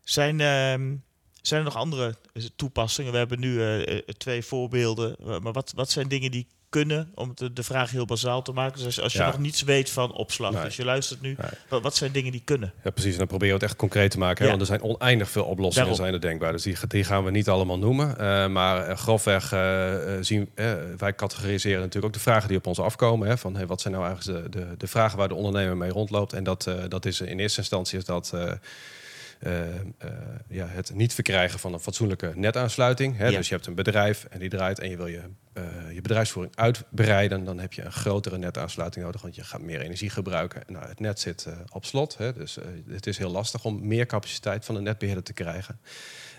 Zijn, 0.04 0.34
uh, 0.34 0.96
zijn 1.42 1.60
er 1.60 1.64
nog 1.64 1.76
andere 1.76 2.14
toepassingen? 2.56 3.12
We 3.12 3.18
hebben 3.18 3.40
nu 3.40 3.52
uh, 3.52 3.98
twee 3.98 4.44
voorbeelden. 4.44 5.16
Maar 5.42 5.52
wat, 5.52 5.72
wat 5.74 5.90
zijn 5.90 6.08
dingen 6.08 6.30
die 6.30 6.46
kunnen, 6.68 7.12
om 7.14 7.32
de, 7.34 7.52
de 7.52 7.62
vraag 7.62 7.90
heel 7.90 8.04
bazaal 8.04 8.42
te 8.42 8.52
maken. 8.52 8.82
Dus 8.82 9.00
als 9.00 9.12
je 9.12 9.18
ja. 9.18 9.26
nog 9.26 9.38
niets 9.38 9.62
weet 9.62 9.90
van 9.90 10.12
opslag, 10.12 10.52
nee. 10.52 10.64
dus 10.64 10.76
je 10.76 10.84
luistert 10.84 11.20
nu, 11.20 11.28
nee. 11.28 11.50
wat, 11.68 11.82
wat, 11.82 11.96
zijn 11.96 12.12
dingen 12.12 12.32
die 12.32 12.42
kunnen? 12.44 12.72
Ja, 12.84 12.90
precies. 12.90 13.12
En 13.12 13.18
dan 13.18 13.26
proberen 13.26 13.54
we 13.54 13.60
het 13.60 13.70
echt 13.70 13.80
concreet 13.80 14.10
te 14.10 14.18
maken. 14.18 14.38
Hè? 14.38 14.44
Ja. 14.44 14.48
Want 14.48 14.60
er 14.60 14.66
zijn 14.66 14.82
oneindig 14.82 15.30
veel 15.30 15.44
oplossingen 15.44 15.94
zijn 15.94 16.12
er 16.12 16.20
denkbaar. 16.20 16.52
Dus 16.52 16.62
die, 16.62 16.76
die 16.88 17.04
gaan 17.04 17.24
we 17.24 17.30
niet 17.30 17.48
allemaal 17.48 17.78
noemen. 17.78 18.08
Uh, 18.20 18.46
maar 18.46 18.88
uh, 18.88 18.96
grofweg 18.96 19.52
uh, 19.52 19.94
zien 20.20 20.50
wij 20.96 21.14
categoriseren 21.14 21.78
natuurlijk 21.78 22.06
ook 22.06 22.12
de 22.12 22.30
vragen 22.30 22.48
die 22.48 22.56
op 22.56 22.66
ons 22.66 22.80
afkomen. 22.80 23.28
Hè? 23.28 23.38
Van 23.38 23.56
hey, 23.56 23.66
wat 23.66 23.80
zijn 23.80 23.94
nou 23.94 24.06
eigenlijk 24.06 24.52
de, 24.52 24.58
de, 24.58 24.76
de, 24.76 24.86
vragen 24.86 25.18
waar 25.18 25.28
de 25.28 25.34
ondernemer 25.34 25.76
mee 25.76 25.90
rondloopt? 25.90 26.32
En 26.32 26.44
dat, 26.44 26.70
dat 26.88 27.06
is 27.06 27.20
in 27.20 27.38
eerste 27.38 27.60
instantie 27.60 27.98
is 27.98 28.04
dat. 28.04 28.32
Uh, 29.46 29.74
uh, 29.74 30.10
ja, 30.48 30.66
het 30.66 30.94
niet 30.94 31.14
verkrijgen 31.14 31.58
van 31.58 31.72
een 31.72 31.80
fatsoenlijke 31.80 32.32
netaansluiting. 32.34 33.16
Hè? 33.16 33.26
Ja. 33.28 33.36
Dus 33.36 33.48
je 33.48 33.54
hebt 33.54 33.66
een 33.66 33.74
bedrijf 33.74 34.24
en 34.24 34.38
die 34.38 34.48
draait 34.48 34.78
en 34.78 34.90
je 34.90 34.96
wil 34.96 35.06
je, 35.06 35.22
uh, 35.54 35.92
je 35.92 36.00
bedrijfsvoering 36.00 36.56
uitbreiden. 36.56 37.44
Dan 37.44 37.58
heb 37.58 37.72
je 37.72 37.82
een 37.82 37.92
grotere 37.92 38.38
netaansluiting 38.38 39.04
nodig, 39.04 39.22
want 39.22 39.34
je 39.34 39.44
gaat 39.44 39.60
meer 39.60 39.80
energie 39.80 40.10
gebruiken. 40.10 40.62
Nou, 40.66 40.88
het 40.88 41.00
net 41.00 41.20
zit 41.20 41.46
op 41.68 41.84
slot, 41.84 42.16
hè? 42.16 42.32
dus 42.32 42.58
het 42.88 43.06
is 43.06 43.18
heel 43.18 43.30
lastig 43.30 43.64
om 43.64 43.86
meer 43.86 44.06
capaciteit 44.06 44.64
van 44.64 44.74
de 44.74 44.80
netbeheerder 44.80 45.24
te 45.24 45.32
krijgen. 45.32 45.80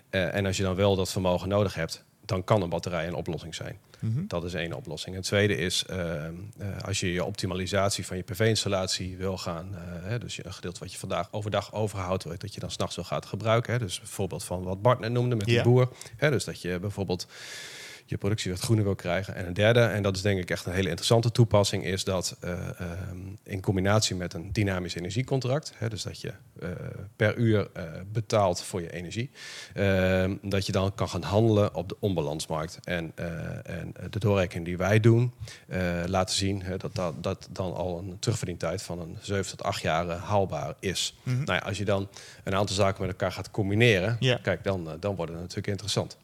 en 0.09 0.45
als 0.45 0.57
je 0.57 0.63
dan 0.63 0.75
wel 0.75 0.95
dat 0.95 1.11
vermogen 1.11 1.49
nodig 1.49 1.73
hebt, 1.73 2.05
dan 2.29 2.43
kan 2.43 2.61
een 2.61 2.69
batterij 2.69 3.07
een 3.07 3.13
oplossing 3.13 3.55
zijn. 3.55 3.77
Mm 3.99 4.13
-hmm. 4.13 4.27
Dat 4.27 4.43
is 4.43 4.53
één 4.53 4.73
oplossing. 4.73 5.15
Het 5.15 5.25
tweede 5.25 5.55
is, 5.55 5.85
uh, 5.89 5.97
uh, 5.97 6.77
als 6.85 6.99
je 6.99 7.13
je 7.13 7.23
optimalisatie 7.23 8.05
van 8.05 8.17
je 8.17 8.23
PV-installatie 8.23 9.17
wil 9.17 9.37
gaan, 9.37 9.69
uh, 9.71 9.79
hè, 9.81 10.19
dus 10.19 10.35
je, 10.35 10.45
een 10.45 10.53
gedeelte 10.53 10.79
wat 10.79 10.91
je 10.91 10.97
vandaag 10.97 11.27
overdag 11.31 11.73
overhoudt, 11.73 12.39
dat 12.39 12.53
je 12.53 12.59
dan 12.59 12.71
s'nachts 12.71 12.95
wil 12.95 13.03
gaat 13.03 13.25
gebruiken. 13.25 13.73
Hè, 13.73 13.79
dus 13.79 13.99
bijvoorbeeld 13.99 14.43
van 14.43 14.63
wat 14.63 14.81
Bart 14.81 14.99
net 14.99 15.11
noemde 15.11 15.35
met 15.35 15.45
die 15.45 15.61
boer. 15.61 15.89
Hè, 16.15 16.29
dus 16.29 16.43
dat 16.43 16.61
je 16.61 16.79
bijvoorbeeld 16.79 17.27
je 18.09 18.17
productie 18.17 18.51
wat 18.51 18.59
groener 18.59 18.85
wil 18.85 18.95
krijgen. 18.95 19.35
En 19.35 19.47
een 19.47 19.53
derde, 19.53 19.81
en 19.81 20.03
dat 20.03 20.15
is 20.15 20.21
denk 20.21 20.39
ik 20.39 20.49
echt 20.49 20.65
een 20.65 20.73
hele 20.73 20.87
interessante 20.87 21.31
toepassing, 21.31 21.85
is 21.85 22.03
dat 22.03 22.37
uh, 22.43 22.51
um, 23.11 23.37
in 23.43 23.61
combinatie 23.61 24.15
met 24.15 24.33
een 24.33 24.51
dynamisch 24.51 24.95
energiecontract, 24.95 25.73
hè, 25.77 25.89
dus 25.89 26.03
dat 26.03 26.21
je 26.21 26.31
uh, 26.63 26.69
per 27.15 27.37
uur 27.37 27.67
uh, 27.77 27.83
betaalt 28.11 28.61
voor 28.61 28.81
je 28.81 28.91
energie, 28.91 29.29
ehm, 29.73 30.35
dat 30.41 30.65
je 30.65 30.71
dan 30.71 30.95
kan 30.95 31.09
gaan 31.09 31.23
handelen 31.23 31.75
op 31.75 31.89
de 31.89 31.95
onbalansmarkt. 31.99 32.79
En, 32.83 33.11
en 33.63 33.93
de 34.09 34.19
doorrekening 34.19 34.65
die 34.65 34.77
wij 34.77 34.99
doen, 34.99 35.33
laten 36.05 36.35
zien 36.35 36.61
hè, 36.61 36.77
dat, 36.77 36.95
dat 36.95 37.19
dat 37.21 37.47
dan 37.51 37.73
al 37.73 37.97
een 37.99 38.19
terugverdientijd 38.19 38.81
van 38.81 38.99
een 38.99 39.17
7 39.21 39.49
tot 39.57 39.63
8 39.63 39.81
jaar 39.81 40.07
haalbaar 40.07 40.73
is. 40.79 41.17
Mm 41.23 41.33
-hmm. 41.33 41.43
nou 41.43 41.59
ja, 41.59 41.65
als 41.65 41.77
je 41.77 41.85
dan 41.85 42.07
een 42.43 42.55
aantal 42.55 42.75
zaken 42.75 43.01
met 43.01 43.11
elkaar 43.11 43.31
gaat 43.31 43.51
combineren, 43.51 44.17
kijk, 44.41 44.63
dan, 44.63 44.97
dan 44.99 45.15
wordt 45.15 45.31
het 45.31 45.41
natuurlijk 45.41 45.67
interessant. 45.67 46.17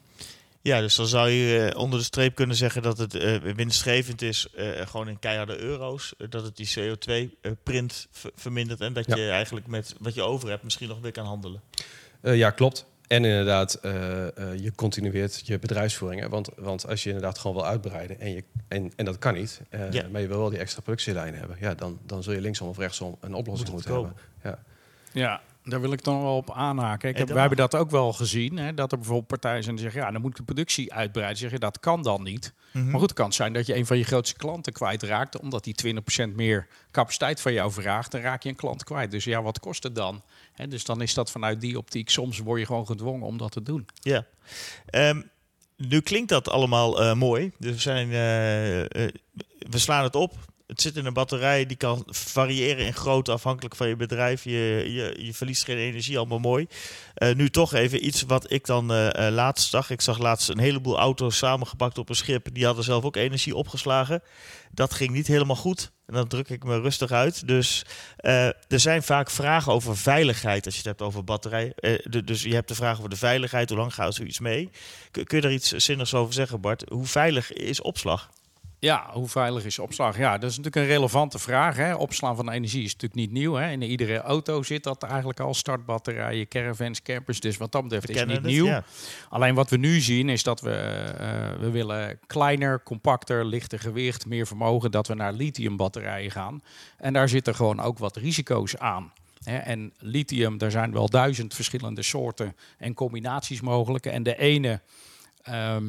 Ja, 0.66 0.80
dus 0.80 0.94
dan 0.94 1.06
zou 1.06 1.30
je 1.30 1.70
uh, 1.72 1.80
onder 1.80 1.98
de 1.98 2.04
streep 2.04 2.34
kunnen 2.34 2.56
zeggen 2.56 2.82
dat 2.82 2.98
het 2.98 3.14
uh, 3.14 3.36
winstgevend 3.36 4.22
is, 4.22 4.48
uh, 4.56 4.86
gewoon 4.86 5.08
in 5.08 5.18
keiharde 5.18 5.58
euro's. 5.58 6.14
dat 6.28 6.42
het 6.42 6.56
die 6.56 6.70
CO2-print 6.78 8.08
vermindert 8.34 8.80
en 8.80 8.92
dat 8.92 9.06
ja. 9.06 9.16
je 9.16 9.30
eigenlijk 9.30 9.66
met 9.66 9.94
wat 10.00 10.14
je 10.14 10.22
over 10.22 10.48
hebt 10.48 10.62
misschien 10.62 10.88
nog 10.88 11.00
weer 11.00 11.12
kan 11.12 11.24
handelen. 11.26 11.60
ja, 12.22 12.50
klopt. 12.50 12.86
En 13.06 13.24
inderdaad, 13.24 13.78
je 14.56 14.72
continueert 14.74 15.42
je 15.44 15.58
bedrijfsvoering. 15.58 16.20
Hè? 16.20 16.28
Want, 16.28 16.50
want 16.56 16.88
als 16.88 17.02
je 17.02 17.08
inderdaad 17.08 17.38
gewoon 17.38 17.56
wil 17.56 17.66
uitbreiden 17.66 18.20
en, 18.20 18.30
je, 18.30 18.44
en, 18.68 18.92
en 18.96 19.04
dat 19.04 19.18
kan 19.18 19.34
niet, 19.34 19.60
ja. 19.90 20.08
maar 20.10 20.20
je 20.20 20.26
wil 20.26 20.38
wel 20.38 20.50
die 20.50 20.58
extra 20.58 20.80
productielijnen 20.80 21.38
hebben, 21.38 21.56
ja, 21.60 21.74
dan, 21.74 21.98
dan 22.02 22.22
zul 22.22 22.32
je 22.32 22.40
linksom 22.40 22.68
of 22.68 22.78
rechtsom 22.78 23.16
een 23.20 23.34
oplossing 23.34 23.70
Moet 23.70 23.86
moeten 23.86 24.04
hebben. 24.04 24.16
Ja. 24.42 24.58
ja, 25.12 25.40
daar 25.68 25.80
wil 25.80 25.92
ik 25.92 26.04
dan 26.04 26.22
wel 26.22 26.36
op 26.36 26.52
aanhaken. 26.52 27.08
Ik 27.08 27.16
heb, 27.16 27.28
wij 27.28 27.40
hebben 27.40 27.58
dat 27.58 27.74
ook 27.74 27.90
wel 27.90 28.12
gezien. 28.12 28.56
Hè, 28.56 28.74
dat 28.74 28.92
er 28.92 28.98
bijvoorbeeld 28.98 29.26
partijen 29.26 29.62
zijn 29.62 29.74
die 29.74 29.84
zeggen... 29.84 30.02
ja, 30.02 30.10
dan 30.10 30.20
moet 30.20 30.30
ik 30.30 30.36
de 30.36 30.42
productie 30.42 30.92
uitbreiden. 30.92 31.38
Zeg 31.38 31.50
je, 31.50 31.58
dat 31.58 31.80
kan 31.80 32.02
dan 32.02 32.22
niet. 32.22 32.52
Mm 32.72 32.82
-hmm. 32.82 32.90
Maar 32.90 33.00
goed, 33.00 33.08
het 33.08 33.18
kan 33.18 33.32
zijn 33.32 33.52
dat 33.52 33.66
je 33.66 33.76
een 33.76 33.86
van 33.86 33.98
je 33.98 34.04
grootste 34.04 34.36
klanten 34.36 34.72
kwijtraakt... 34.72 35.40
omdat 35.40 35.64
die 35.64 35.96
20% 36.30 36.34
meer 36.34 36.66
capaciteit 36.90 37.40
van 37.40 37.52
jou 37.52 37.72
vraagt. 37.72 38.12
Dan 38.12 38.20
raak 38.20 38.42
je 38.42 38.48
een 38.48 38.56
klant 38.56 38.84
kwijt. 38.84 39.10
Dus 39.10 39.24
ja, 39.24 39.42
wat 39.42 39.60
kost 39.60 39.82
het 39.82 39.94
dan? 39.94 40.22
Hè, 40.52 40.68
dus 40.68 40.84
dan 40.84 41.02
is 41.02 41.14
dat 41.14 41.30
vanuit 41.30 41.60
die 41.60 41.78
optiek... 41.78 42.10
soms 42.10 42.38
word 42.38 42.60
je 42.60 42.66
gewoon 42.66 42.86
gedwongen 42.86 43.26
om 43.26 43.38
dat 43.38 43.52
te 43.52 43.62
doen. 43.62 43.86
Ja. 44.00 44.26
Um, 44.90 45.30
nu 45.76 46.00
klinkt 46.00 46.28
dat 46.28 46.48
allemaal 46.48 47.02
uh, 47.02 47.14
mooi. 47.14 47.52
Dus 47.58 47.72
we, 47.72 47.80
zijn, 47.80 48.08
uh, 48.08 48.80
uh, 48.80 48.86
we 49.58 49.78
slaan 49.78 50.02
het 50.02 50.14
op 50.14 50.34
het 50.66 50.80
zit 50.80 50.96
in 50.96 51.06
een 51.06 51.12
batterij 51.12 51.66
die 51.66 51.76
kan 51.76 52.02
variëren 52.06 52.86
in 52.86 52.94
grootte 52.94 53.32
afhankelijk 53.32 53.76
van 53.76 53.88
je 53.88 53.96
bedrijf. 53.96 54.44
Je, 54.44 54.84
je, 54.86 55.24
je 55.24 55.34
verliest 55.34 55.64
geen 55.64 55.76
energie, 55.76 56.18
allemaal 56.18 56.38
mooi. 56.38 56.66
Uh, 57.16 57.34
nu 57.34 57.50
toch 57.50 57.74
even 57.74 58.06
iets 58.06 58.22
wat 58.22 58.50
ik 58.50 58.66
dan 58.66 58.92
uh, 58.92 59.08
laatst 59.30 59.70
zag. 59.70 59.90
Ik 59.90 60.00
zag 60.00 60.18
laatst 60.18 60.48
een 60.48 60.58
heleboel 60.58 60.98
auto's 60.98 61.36
samengepakt 61.36 61.98
op 61.98 62.08
een 62.08 62.16
schip. 62.16 62.48
Die 62.52 62.64
hadden 62.64 62.84
zelf 62.84 63.04
ook 63.04 63.16
energie 63.16 63.54
opgeslagen. 63.54 64.22
Dat 64.70 64.94
ging 64.94 65.10
niet 65.10 65.26
helemaal 65.26 65.56
goed. 65.56 65.92
En 66.06 66.14
dan 66.14 66.28
druk 66.28 66.48
ik 66.48 66.64
me 66.64 66.80
rustig 66.80 67.10
uit. 67.10 67.46
Dus 67.46 67.84
er 68.16 68.54
zijn 68.80 69.02
vaak 69.02 69.30
vragen 69.30 69.72
over 69.72 69.96
veiligheid 69.96 70.64
als 70.64 70.74
je 70.74 70.80
het 70.80 70.88
hebt 70.88 71.02
over 71.02 71.24
batterij. 71.24 71.72
Dus 72.24 72.42
je 72.42 72.54
hebt 72.54 72.68
de 72.68 72.74
vraag 72.74 72.98
over 72.98 73.10
de 73.10 73.16
veiligheid. 73.16 73.68
Hoe 73.68 73.78
lang 73.78 73.94
gaat 73.94 74.14
zoiets 74.14 74.40
mee? 74.40 74.70
Kun, 75.10 75.24
kun 75.24 75.36
je 75.36 75.42
daar 75.42 75.52
iets 75.52 75.72
zinnigs 75.72 76.14
over 76.14 76.34
zeggen, 76.34 76.60
Bart? 76.60 76.84
Hoe 76.88 77.06
veilig 77.06 77.52
is 77.52 77.80
opslag? 77.80 78.30
Ja, 78.78 79.10
hoe 79.12 79.28
veilig 79.28 79.64
is 79.64 79.78
opslag? 79.78 80.18
Ja, 80.18 80.38
dat 80.38 80.50
is 80.50 80.56
natuurlijk 80.56 80.86
een 80.86 80.92
relevante 80.92 81.38
vraag. 81.38 81.76
Hè. 81.76 81.94
Opslaan 81.94 82.36
van 82.36 82.50
energie 82.50 82.84
is 82.84 82.92
natuurlijk 82.92 83.20
niet 83.20 83.30
nieuw. 83.32 83.54
Hè. 83.54 83.70
In 83.70 83.82
iedere 83.82 84.18
auto 84.20 84.62
zit 84.62 84.82
dat 84.82 85.02
eigenlijk 85.02 85.40
al. 85.40 85.54
Startbatterijen, 85.54 86.48
caravans, 86.48 87.02
campers. 87.02 87.40
Dus 87.40 87.56
wat 87.56 87.72
dat 87.72 87.82
betreft 87.82 88.08
is 88.08 88.20
het 88.20 88.28
niet 88.28 88.42
nieuw. 88.42 88.66
ja. 88.66 88.84
Alleen 89.28 89.54
wat 89.54 89.70
we 89.70 89.76
nu 89.76 90.00
zien 90.00 90.28
is 90.28 90.42
dat 90.42 90.60
we, 90.60 90.70
eh, 90.72 91.60
we 91.60 91.70
willen 91.70 92.18
kleiner, 92.26 92.82
compacter, 92.82 93.44
lichter 93.44 93.78
gewicht, 93.78 94.26
meer 94.26 94.46
vermogen. 94.46 94.90
Dat 94.90 95.06
we 95.06 95.14
naar 95.14 95.32
lithiumbatterijen 95.32 96.30
gaan. 96.30 96.62
En 96.96 97.12
daar 97.12 97.28
zitten 97.28 97.54
gewoon 97.54 97.80
ook 97.80 97.98
wat 97.98 98.16
risico's 98.16 98.76
aan. 98.76 99.12
En 99.44 99.92
lithium, 99.98 100.58
daar 100.58 100.70
zijn 100.70 100.92
wel 100.92 101.08
duizend 101.08 101.54
verschillende 101.54 102.02
soorten 102.02 102.56
en 102.78 102.94
combinaties 102.94 103.60
mogelijk. 103.60 104.06
En 104.06 104.22
de 104.22 104.38
ene... 104.38 104.80
ehm, 105.42 105.84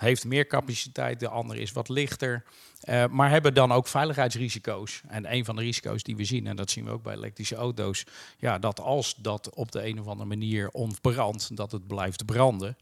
heeft 0.00 0.24
meer 0.24 0.46
capaciteit, 0.46 1.20
de 1.20 1.28
andere 1.28 1.60
is 1.60 1.72
wat 1.72 1.88
lichter. 1.88 2.44
Eh, 2.80 3.06
maar 3.06 3.30
hebben 3.30 3.54
dan 3.54 3.72
ook 3.72 3.88
veiligheidsrisico's. 3.88 5.02
En 5.08 5.32
een 5.32 5.44
van 5.44 5.56
de 5.56 5.62
risico's 5.62 6.02
die 6.02 6.16
we 6.16 6.24
zien, 6.24 6.46
en 6.46 6.56
dat 6.56 6.70
zien 6.70 6.84
we 6.84 6.90
ook 6.90 7.02
bij 7.02 7.14
elektrische 7.14 7.54
auto's, 7.54 8.04
ja, 8.38 8.58
dat 8.58 8.80
als 8.80 9.14
dat 9.16 9.50
op 9.54 9.72
de 9.72 9.86
een 9.86 10.00
of 10.00 10.06
andere 10.06 10.28
manier 10.28 10.68
ontbrandt, 10.70 11.56
dat 11.56 11.72
het 11.72 11.86
blijft 11.86 12.24
branden. 12.24 12.76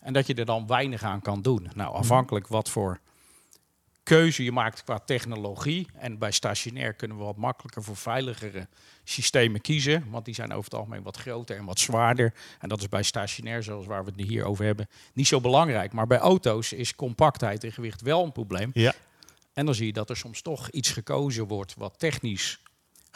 En 0.00 0.12
dat 0.12 0.26
je 0.26 0.34
er 0.34 0.44
dan 0.44 0.66
weinig 0.66 1.02
aan 1.02 1.20
kan 1.20 1.42
doen. 1.42 1.70
Nou, 1.74 1.94
afhankelijk 1.94 2.48
wat 2.48 2.70
voor 2.70 3.00
keuze 4.04 4.44
je 4.44 4.52
maakt 4.52 4.84
qua 4.84 4.98
technologie. 4.98 5.86
En 5.94 6.18
bij 6.18 6.30
stationair 6.30 6.94
kunnen 6.94 7.16
we 7.16 7.22
wat 7.22 7.36
makkelijker 7.36 7.82
voor 7.82 7.96
veiligere 7.96 8.68
systemen 9.04 9.60
kiezen. 9.60 10.10
Want 10.10 10.24
die 10.24 10.34
zijn 10.34 10.52
over 10.52 10.64
het 10.64 10.74
algemeen 10.74 11.02
wat 11.02 11.16
groter 11.16 11.56
en 11.56 11.64
wat 11.64 11.78
zwaarder. 11.78 12.34
En 12.58 12.68
dat 12.68 12.80
is 12.80 12.88
bij 12.88 13.02
stationair, 13.02 13.62
zoals 13.62 13.86
waar 13.86 14.04
we 14.04 14.12
het 14.16 14.28
hier 14.28 14.44
over 14.44 14.64
hebben, 14.64 14.88
niet 15.12 15.26
zo 15.26 15.40
belangrijk. 15.40 15.92
Maar 15.92 16.06
bij 16.06 16.18
auto's 16.18 16.72
is 16.72 16.94
compactheid 16.94 17.64
en 17.64 17.72
gewicht 17.72 18.00
wel 18.00 18.24
een 18.24 18.32
probleem. 18.32 18.70
Ja. 18.74 18.94
En 19.52 19.66
dan 19.66 19.74
zie 19.74 19.86
je 19.86 19.92
dat 19.92 20.10
er 20.10 20.16
soms 20.16 20.42
toch 20.42 20.70
iets 20.70 20.90
gekozen 20.90 21.46
wordt 21.46 21.74
wat 21.74 21.98
technisch 21.98 22.60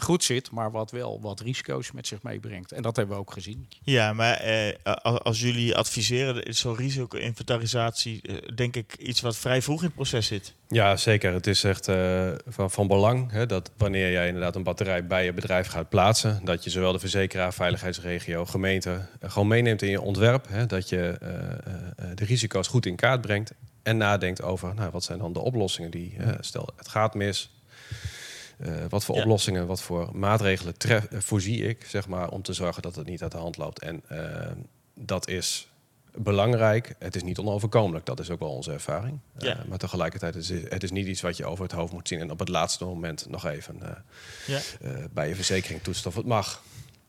goed 0.00 0.24
zit, 0.24 0.50
maar 0.50 0.70
wat 0.70 0.90
wel 0.90 1.20
wat 1.20 1.40
risico's 1.40 1.92
met 1.92 2.06
zich 2.06 2.22
meebrengt. 2.22 2.72
En 2.72 2.82
dat 2.82 2.96
hebben 2.96 3.14
we 3.14 3.20
ook 3.20 3.32
gezien. 3.32 3.68
Ja, 3.82 4.12
maar 4.12 4.34
eh, 4.34 4.94
als, 5.02 5.40
jullie 5.40 5.76
adviseren, 5.76 6.42
is 6.42 6.58
zo'n 6.58 6.76
risico-inventarisatie 6.76 8.22
eh, 8.22 8.36
denk 8.54 8.76
ik 8.76 8.94
iets 8.98 9.20
wat 9.20 9.36
vrij 9.36 9.62
vroeg 9.62 9.80
in 9.80 9.86
het 9.86 9.94
proces 9.94 10.26
zit. 10.26 10.54
Ja, 10.68 10.96
zeker. 10.96 11.32
Het 11.32 11.46
is 11.46 11.64
echt 11.64 11.88
eh, 11.88 12.30
van, 12.46 12.70
van 12.70 12.86
belang 12.86 13.30
hè, 13.30 13.46
dat 13.46 13.70
wanneer 13.76 14.12
jij 14.12 14.26
inderdaad 14.26 14.56
een 14.56 14.62
batterij 14.62 15.06
bij 15.06 15.24
je 15.24 15.32
bedrijf 15.32 15.66
gaat 15.66 15.88
plaatsen, 15.88 16.40
dat 16.44 16.64
je 16.64 16.70
zowel 16.70 16.92
de 16.92 16.98
verzekeraar, 16.98 17.54
veiligheidsregio, 17.54 18.44
gemeente 18.44 19.06
eh, 19.20 19.30
gewoon 19.30 19.48
meeneemt 19.48 19.82
in 19.82 19.90
je 19.90 20.00
ontwerp. 20.00 20.48
Hè, 20.48 20.66
dat 20.66 20.88
je 20.88 21.16
eh, 21.20 21.52
eh, 21.52 22.16
de 22.16 22.24
risico's 22.24 22.68
goed 22.68 22.86
in 22.86 22.96
kaart 22.96 23.20
brengt 23.20 23.52
en 23.82 23.96
nadenkt 23.96 24.42
over 24.42 24.74
nou, 24.74 24.90
wat 24.90 25.04
zijn 25.04 25.18
dan 25.18 25.32
de 25.32 25.40
oplossingen 25.40 25.90
die, 25.90 26.16
eh, 26.18 26.28
stel 26.40 26.68
het 26.76 26.88
gaat 26.88 27.14
mis. 27.14 27.50
Eh, 28.58 28.72
wat 28.88 29.04
voor 29.04 29.14
Ja. 29.14 29.20
oplossingen, 29.22 29.66
wat 29.66 29.82
voor 29.82 30.08
maatregelen 30.12 30.76
tref, 30.78 31.04
eh, 31.04 31.20
voorzie 31.20 31.62
ik, 31.68 31.84
zeg 31.84 32.08
maar, 32.08 32.28
om 32.30 32.42
te 32.42 32.52
zorgen 32.52 32.82
dat 32.82 32.94
het 32.96 33.06
niet 33.06 33.22
uit 33.22 33.32
de 33.32 33.38
hand 33.38 33.56
loopt. 33.56 33.78
En 33.80 34.02
eh, 34.08 34.50
dat 34.94 35.28
is 35.28 35.68
belangrijk. 36.14 36.94
Het 36.98 37.16
is 37.16 37.22
niet 37.22 37.38
onoverkomelijk. 37.38 38.06
Dat 38.06 38.20
is 38.20 38.30
ook 38.30 38.38
wel 38.38 38.48
onze 38.54 38.72
ervaring. 38.72 39.18
Ja. 39.38 39.64
Maar 39.68 39.78
tegelijkertijd 39.78 40.34
is 40.34 40.48
het, 40.48 40.82
is 40.82 40.90
niet 40.90 41.06
iets 41.06 41.20
wat 41.20 41.36
je 41.36 41.44
over 41.46 41.62
het 41.64 41.72
hoofd 41.72 41.92
moet 41.92 42.08
zien 42.08 42.20
en 42.20 42.30
op 42.30 42.38
het 42.38 42.48
laatste 42.48 42.84
moment 42.84 43.28
nog 43.28 43.44
even 43.46 43.78
Ja. 44.46 44.60
bij 45.10 45.28
je 45.28 45.34
verzekering 45.34 45.82
toetst 45.82 46.06
of 46.06 46.14
het 46.14 46.26
mag. 46.26 46.62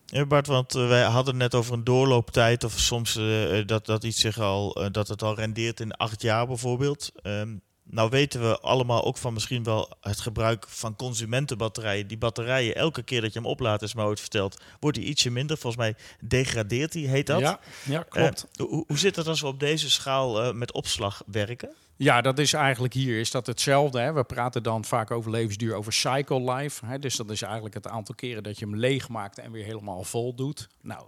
Ja, 0.06 0.26
Bart, 0.26 0.46
want 0.46 0.72
wij 0.72 1.02
hadden 1.02 1.36
net 1.36 1.54
over 1.54 1.72
een 1.74 1.84
doorlooptijd 1.84 2.64
of 2.64 2.78
soms 2.78 3.18
dat, 3.66 3.86
dat 3.86 4.04
iets 4.04 4.20
zich 4.20 4.38
al, 4.38 4.88
dat 4.92 5.08
het 5.08 5.22
al 5.22 5.34
rendeert 5.34 5.80
in 5.80 5.92
acht 5.92 6.22
jaar 6.22 6.46
bijvoorbeeld. 6.46 7.10
Ehm, 7.22 7.56
nou 7.90 8.10
weten 8.10 8.40
we 8.40 8.60
allemaal 8.60 9.04
ook 9.04 9.16
van 9.16 9.32
misschien 9.32 9.62
wel 9.62 9.92
het 10.00 10.20
gebruik 10.20 10.68
van 10.68 10.96
consumentenbatterijen. 10.96 12.06
Die 12.06 12.18
batterijen, 12.18 12.74
elke 12.74 13.02
keer 13.02 13.20
dat 13.20 13.32
je 13.32 13.38
hem 13.38 13.48
oplaadt, 13.48 13.82
is 13.82 13.94
me 13.94 14.02
ooit 14.02 14.20
verteld, 14.20 14.60
wordt 14.80 14.96
die 14.96 15.06
ietsje 15.06 15.30
minder. 15.30 15.56
Volgens 15.56 15.82
mij 15.82 15.94
degradeert 16.20 16.92
die, 16.92 17.08
heet 17.08 17.26
dat. 17.26 17.40
Ja, 17.40 17.60
ja 17.84 18.02
klopt. 18.02 18.46
Eh, 18.52 18.66
hoe, 18.66 18.84
hoe 18.86 18.98
zit 18.98 19.16
het 19.16 19.26
als 19.26 19.40
we 19.40 19.46
op 19.46 19.60
deze 19.60 19.90
schaal 19.90 20.42
eh, 20.42 20.52
met 20.52 20.72
opslag 20.72 21.22
werken? 21.26 21.70
Ja, 21.96 22.20
dat 22.20 22.38
is 22.38 22.52
eigenlijk 22.52 22.94
hier 22.94 23.20
is 23.20 23.30
dat 23.30 23.46
hetzelfde. 23.46 24.00
Hè. 24.00 24.12
We 24.12 24.24
praten 24.24 24.62
dan 24.62 24.84
vaak 24.84 25.10
over 25.10 25.30
levensduur, 25.30 25.74
over 25.74 25.92
cycle 25.92 26.52
life. 26.52 26.86
Hè. 26.86 26.98
Dus 26.98 27.16
dat 27.16 27.30
is 27.30 27.42
eigenlijk 27.42 27.74
het 27.74 27.86
aantal 27.86 28.14
keren 28.14 28.42
dat 28.42 28.58
je 28.58 28.64
hem 28.64 28.76
leeg 28.76 29.08
maakt 29.08 29.38
en 29.38 29.52
weer 29.52 29.64
helemaal 29.64 30.04
vol 30.04 30.34
doet. 30.34 30.68
Nou, 30.80 31.04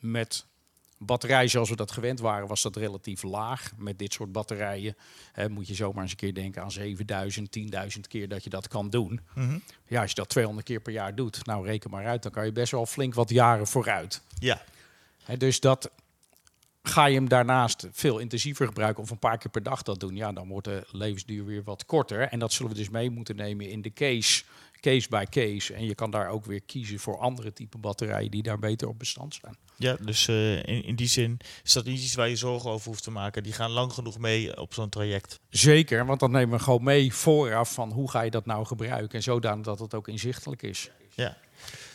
met 0.00 0.46
batterij 0.98 1.48
zoals 1.48 1.70
we 1.70 1.76
dat 1.76 1.92
gewend 1.92 2.20
waren, 2.20 2.48
was 2.48 2.62
dat 2.62 2.76
relatief 2.76 3.22
laag. 3.22 3.72
Met 3.76 3.98
dit 3.98 4.12
soort 4.12 4.32
batterijen 4.32 4.96
hè, 5.32 5.48
moet 5.48 5.68
je 5.68 5.74
zomaar 5.74 6.02
eens 6.02 6.10
een 6.10 6.16
keer 6.16 6.34
denken 6.34 6.62
aan 6.62 6.72
7000, 6.72 7.58
10.000 7.58 8.00
keer 8.08 8.28
dat 8.28 8.44
je 8.44 8.50
dat 8.50 8.68
kan 8.68 8.90
doen. 8.90 9.20
Ja, 9.86 10.00
als 10.00 10.10
je 10.10 10.16
dat 10.16 10.28
200 10.28 10.66
keer 10.66 10.80
per 10.80 10.92
jaar 10.92 11.14
doet, 11.14 11.46
nou 11.46 11.66
reken 11.66 11.90
maar 11.90 12.06
uit, 12.06 12.22
dan 12.22 12.32
kan 12.32 12.44
je 12.44 12.52
best 12.52 12.72
wel 12.72 12.86
flink 12.86 13.14
wat 13.14 13.30
jaren 13.30 13.66
vooruit. 13.66 14.22
Ja, 14.38 14.62
Hè, 15.28 15.36
dus 15.36 15.60
dat 15.60 15.90
ga 16.88 17.06
je 17.06 17.14
hem 17.14 17.28
daarnaast 17.28 17.88
veel 17.92 18.18
intensiever 18.18 18.66
gebruiken 18.66 19.02
of 19.02 19.10
een 19.10 19.18
paar 19.18 19.38
keer 19.38 19.50
per 19.50 19.62
dag 19.62 19.82
dat 19.82 20.00
doen, 20.00 20.16
ja, 20.16 20.32
dan 20.32 20.48
wordt 20.48 20.66
de 20.66 20.86
levensduur 20.90 21.44
weer 21.44 21.62
wat 21.64 21.86
korter. 21.86 22.20
En 22.20 22.38
dat 22.38 22.52
zullen 22.52 22.72
we 22.72 22.78
dus 22.78 22.88
mee 22.88 23.10
moeten 23.10 23.36
nemen 23.36 23.70
in 23.70 23.82
de 23.82 23.92
case, 23.92 24.44
case 24.80 25.08
by 25.08 25.24
case. 25.30 25.74
En 25.74 25.84
je 25.84 25.94
kan 25.94 26.10
daar 26.10 26.28
ook 26.28 26.44
weer 26.44 26.60
kiezen 26.60 26.98
voor 26.98 27.18
andere 27.18 27.52
type 27.52 27.78
batterijen 27.78 28.30
die 28.30 28.42
daar 28.42 28.58
beter 28.58 28.88
op 28.88 28.98
bestand 28.98 29.38
zijn. 29.40 29.56
ja 29.76 29.96
dus 30.00 30.28
eh, 30.28 30.56
in, 30.56 30.84
in 30.84 30.96
die 30.96 31.06
zin 31.06 31.38
is 31.64 31.72
dat 31.72 31.84
niet 31.84 32.02
iets 32.02 32.14
waar 32.14 32.28
je 32.28 32.36
zorgen 32.36 32.70
over 32.70 32.88
hoeft 32.88 33.02
te 33.02 33.10
maken. 33.10 33.42
Die 33.42 33.52
gaan 33.52 33.70
lang 33.70 33.92
genoeg 33.92 34.18
mee 34.18 34.60
op 34.60 34.74
zo'n 34.74 34.88
traject. 34.88 35.40
Zeker, 35.50 36.06
want 36.06 36.20
dan 36.20 36.30
nemen 36.30 36.58
we 36.58 36.64
gewoon 36.64 36.84
mee 36.84 37.14
vooraf 37.14 37.72
van 37.72 37.92
hoe 37.92 38.10
ga 38.10 38.20
je 38.20 38.30
dat 38.30 38.46
nou 38.46 38.66
gebruiken 38.66 39.16
en 39.16 39.22
zodanig 39.22 39.64
dat 39.64 39.78
het 39.78 39.94
ook 39.94 40.08
inzichtelijk 40.08 40.62
is. 40.62 40.90
Ja, 41.14 41.36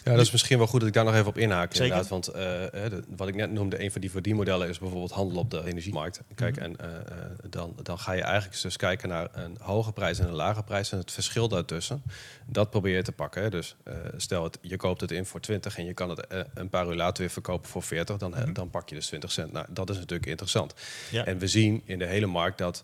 Ja, 0.04 0.12
dat 0.12 0.22
is 0.22 0.32
misschien 0.32 0.58
wel 0.58 0.68
goed 0.68 0.80
dat 0.80 0.88
ik 0.90 0.96
daar 0.96 1.04
nog 1.06 1.14
even 1.14 1.28
op 1.28 1.38
inhaak. 1.38 1.72
Zeker. 1.74 1.84
Inderdaad, 1.84 2.10
want 2.10 2.28
eh, 2.28 2.42
de- 2.90 3.04
wat 3.16 3.28
ik 3.28 3.36
net 3.36 3.52
noemde, 3.52 3.84
een 3.84 3.92
van 3.92 4.02
die 4.02 4.12
verdienmodellen 4.12 4.70
is 4.70 4.80
bijvoorbeeld 4.80 5.12
handel 5.12 5.38
op 5.40 5.52
de 5.52 5.66
energiemarkt. 5.66 6.22
Kijk, 6.36 6.56
Mhm. 6.56 6.64
en 6.66 6.78
eh, 6.80 6.96
eh, 6.96 7.04
dan, 7.50 7.76
dan 7.84 8.00
ga 8.00 8.12
je 8.12 8.22
eigenlijk 8.22 8.62
dus 8.62 8.78
kijken 8.78 9.10
naar 9.10 9.28
een 9.34 9.58
hoge 9.62 9.92
prijs 9.92 10.20
en 10.20 10.28
een 10.28 10.34
lage 10.34 10.64
prijs 10.64 10.92
en 10.92 10.98
het 10.98 11.12
verschil 11.12 11.48
daartussen. 11.48 12.04
Dat 12.46 12.70
probeer 12.70 12.96
je 12.96 13.02
te 13.02 13.12
pakken. 13.12 13.42
Hè. 13.42 13.50
Dus 13.50 13.76
stel, 14.18 14.44
het, 14.44 14.58
je 14.62 14.78
koopt 14.78 15.02
het 15.02 15.12
in 15.12 15.26
voor 15.26 15.40
20 15.40 15.78
en 15.78 15.86
je 15.86 15.94
kan 15.94 16.10
het 16.10 16.26
een 16.54 16.70
paar 16.70 16.88
uur 16.88 16.96
later 16.96 17.24
weer 17.24 17.32
verkopen 17.32 17.70
voor 17.70 17.84
40, 17.84 18.18
dan, 18.18 18.36
eh, 18.36 18.44
dan 18.54 18.70
pak 18.70 18.90
je 18.90 18.96
dus 18.96 19.06
20 19.08 19.32
cent. 19.32 19.52
Nou, 19.52 19.66
dat 19.70 19.90
is 19.90 19.96
natuurlijk 19.98 20.30
interessant. 20.30 20.74
Mhm. 20.74 21.16
ja. 21.16 21.26
En 21.26 21.38
we 21.38 21.48
zien 21.48 21.82
in 21.86 22.00
de 22.00 22.06
hele 22.06 22.26
markt 22.26 22.58
dat 22.58 22.84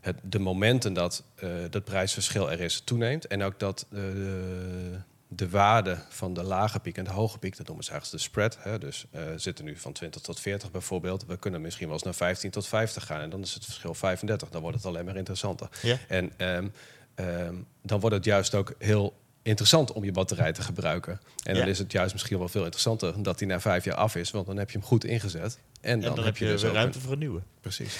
het, 0.00 0.16
de 0.22 0.38
momenten 0.38 0.92
dat 0.92 1.22
dat 1.70 1.84
prijsverschil 1.84 2.50
er 2.50 2.60
is 2.60 2.80
toeneemt. 2.84 3.26
En 3.26 3.42
ook 3.42 3.58
dat 3.58 3.86
de, 3.90 4.98
de 5.28 5.48
waarde 5.48 5.98
van 6.08 6.34
de 6.34 6.42
lage 6.42 6.80
piek 6.80 6.96
en 6.96 7.04
de 7.04 7.10
hoge 7.10 7.38
piek, 7.38 7.56
dat 7.56 7.66
noemen 7.66 7.84
ze 7.84 7.90
eigenlijk 7.90 8.22
de 8.22 8.28
spread. 8.30 8.58
Hè, 8.60 8.78
dus 8.78 9.06
uh, 9.14 9.22
zitten 9.36 9.64
nu 9.64 9.76
van 9.76 9.92
20 9.92 10.20
tot 10.22 10.40
40 10.40 10.70
bijvoorbeeld. 10.70 11.24
We 11.26 11.36
kunnen 11.36 11.60
misschien 11.60 11.84
wel 11.86 11.94
eens 11.94 12.04
naar 12.04 12.14
15 12.14 12.50
tot 12.50 12.66
50 12.66 13.06
gaan. 13.06 13.20
En 13.20 13.30
dan 13.30 13.40
is 13.40 13.54
het 13.54 13.64
verschil 13.64 13.94
35. 13.94 14.48
Dan 14.50 14.60
wordt 14.62 14.76
het 14.76 14.86
alleen 14.86 15.04
maar 15.04 15.16
interessanter. 15.16 15.68
Ja. 15.82 15.96
En 16.08 16.32
um, 16.56 16.72
um, 17.16 17.66
dan 17.82 18.00
wordt 18.00 18.16
het 18.16 18.24
juist 18.24 18.54
ook 18.54 18.74
heel 18.78 19.16
interessant 19.42 19.92
om 19.92 20.04
je 20.04 20.12
batterij 20.12 20.52
te 20.52 20.62
gebruiken. 20.62 21.20
En 21.42 21.54
Ja. 21.54 21.60
dan 21.60 21.68
is 21.68 21.78
het 21.78 21.92
juist 21.92 22.12
misschien 22.12 22.38
wel 22.38 22.48
veel 22.48 22.62
interessanter 22.64 23.22
dat 23.22 23.38
die 23.38 23.46
na 23.48 23.60
vijf 23.60 23.84
jaar 23.84 23.96
af 23.96 24.16
is. 24.16 24.30
Want 24.30 24.46
dan 24.46 24.56
heb 24.56 24.70
je 24.70 24.78
hem 24.78 24.86
goed 24.86 25.04
ingezet. 25.04 25.58
En 25.80 26.00
dan, 26.00 26.08
en 26.10 26.16
dan 26.16 26.24
heb 26.24 26.36
je, 26.36 26.46
dus 26.46 26.62
weer 26.62 26.72
ruimte 26.72 26.96
een- 26.98 27.04
voor 27.04 27.12
een 27.12 27.18
nieuwe. 27.18 27.40
Precies. 27.60 27.96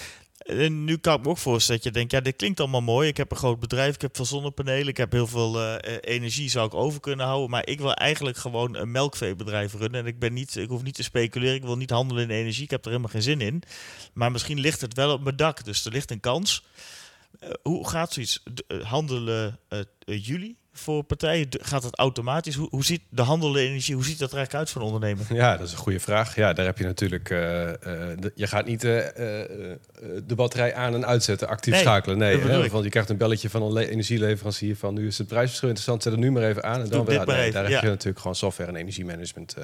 Nu 0.68 0.96
kan 0.96 1.16
ik 1.16 1.22
me 1.22 1.28
ook 1.28 1.38
voorstellen 1.38 1.82
dat 1.82 1.92
je 1.92 1.98
denkt, 1.98 2.12
ja, 2.12 2.20
dit 2.20 2.36
klinkt 2.36 2.60
allemaal 2.60 2.80
mooi. 2.80 3.08
Ik 3.08 3.16
heb 3.16 3.30
een 3.30 3.36
groot 3.36 3.60
bedrijf, 3.60 3.94
ik 3.94 4.00
heb 4.00 4.16
veel 4.16 4.24
zonnepanelen, 4.24 4.88
ik 4.88 4.96
heb 4.96 5.12
heel 5.12 5.26
veel 5.26 5.60
eh, 5.60 5.74
eh, 5.74 5.98
energie, 6.00 6.50
zou 6.50 6.66
ik 6.66 6.74
over 6.74 7.00
kunnen 7.00 7.26
houden. 7.26 7.50
Maar 7.50 7.66
ik 7.66 7.78
wil 7.78 7.94
eigenlijk 7.94 8.36
gewoon 8.36 8.76
een 8.76 8.90
melkveebedrijf 8.90 9.74
runnen. 9.74 10.00
En 10.00 10.06
ik, 10.06 10.18
ben 10.18 10.32
niet, 10.32 10.56
ik 10.56 10.68
hoef 10.68 10.82
niet 10.82 10.94
te 10.94 11.02
speculeren, 11.02 11.54
ik 11.54 11.62
wil 11.62 11.76
niet 11.76 11.90
handelen 11.90 12.22
in 12.22 12.30
energie, 12.30 12.64
ik 12.64 12.70
heb 12.70 12.84
er 12.84 12.90
helemaal 12.90 13.10
geen 13.10 13.22
zin 13.22 13.40
in. 13.40 13.62
Maar 14.12 14.32
misschien 14.32 14.60
ligt 14.60 14.80
het 14.80 14.94
wel 14.94 15.12
op 15.12 15.22
mijn 15.22 15.36
dak, 15.36 15.64
dus 15.64 15.84
er 15.84 15.92
ligt 15.92 16.10
een 16.10 16.20
kans. 16.20 16.62
Eh, 17.38 17.50
hoe 17.62 17.88
gaat 17.88 18.12
zoiets? 18.12 18.42
Handelen 18.82 19.58
eh, 19.68 19.80
jullie 20.04 20.56
voor 20.72 21.02
partijen? 21.02 21.46
Gaat 21.50 21.82
het 21.82 21.96
automatisch? 21.98 22.54
Hoe, 22.54 22.68
hoe 22.70 22.84
ziet 22.84 23.02
de 23.08 23.22
handel 23.22 23.56
in 23.56 23.66
energie, 23.66 23.94
hoe 23.94 24.04
ziet 24.04 24.18
dat 24.18 24.30
er 24.30 24.36
eigenlijk 24.36 24.64
uit 24.64 24.70
voor 24.74 24.82
een 24.82 24.92
ondernemer? 24.94 25.34
Ja, 25.34 25.56
dat 25.56 25.66
is 25.66 25.72
een 25.72 25.78
goede 25.78 26.00
vraag. 26.00 26.34
Ja, 26.34 26.52
daar 26.52 26.66
heb 26.66 26.78
je 26.78 26.84
natuurlijk. 26.84 27.30
eh, 27.30 27.68
eh, 28.12 28.18
je 28.34 28.46
gaat 28.46 28.66
niet 28.66 28.84
eh, 28.84 28.90
de 30.26 30.34
batterij 30.36 30.74
aan 30.74 30.94
en 30.94 31.06
uitzetten, 31.06 31.48
actief 31.48 31.72
Nee, 31.72 31.82
schakelen. 31.82 32.18
Nee, 32.18 32.40
dat 32.40 32.50
hè, 32.50 32.68
want 32.68 32.84
je 32.84 32.90
krijgt 32.90 33.08
een 33.08 33.16
belletje 33.16 33.50
van 33.50 33.62
een 33.62 33.72
le- 33.72 33.86
energieleverancier 33.88 34.76
van 34.76 34.94
nu 34.94 35.06
is 35.06 35.18
het 35.18 35.26
prijsverschil 35.26 35.68
interessant, 35.68 36.02
zet 36.02 36.12
het 36.12 36.20
nu 36.20 36.30
maar 36.30 36.42
even 36.42 36.64
aan. 36.64 36.80
En 36.80 36.88
dan 36.88 37.08
even, 37.08 37.26
daar 37.26 37.52
ja. 37.52 37.74
heb 37.74 37.82
je 37.82 37.88
natuurlijk 37.88 38.18
gewoon 38.18 38.36
software 38.36 38.70
en 38.70 38.76
energiemanagement 38.76 39.56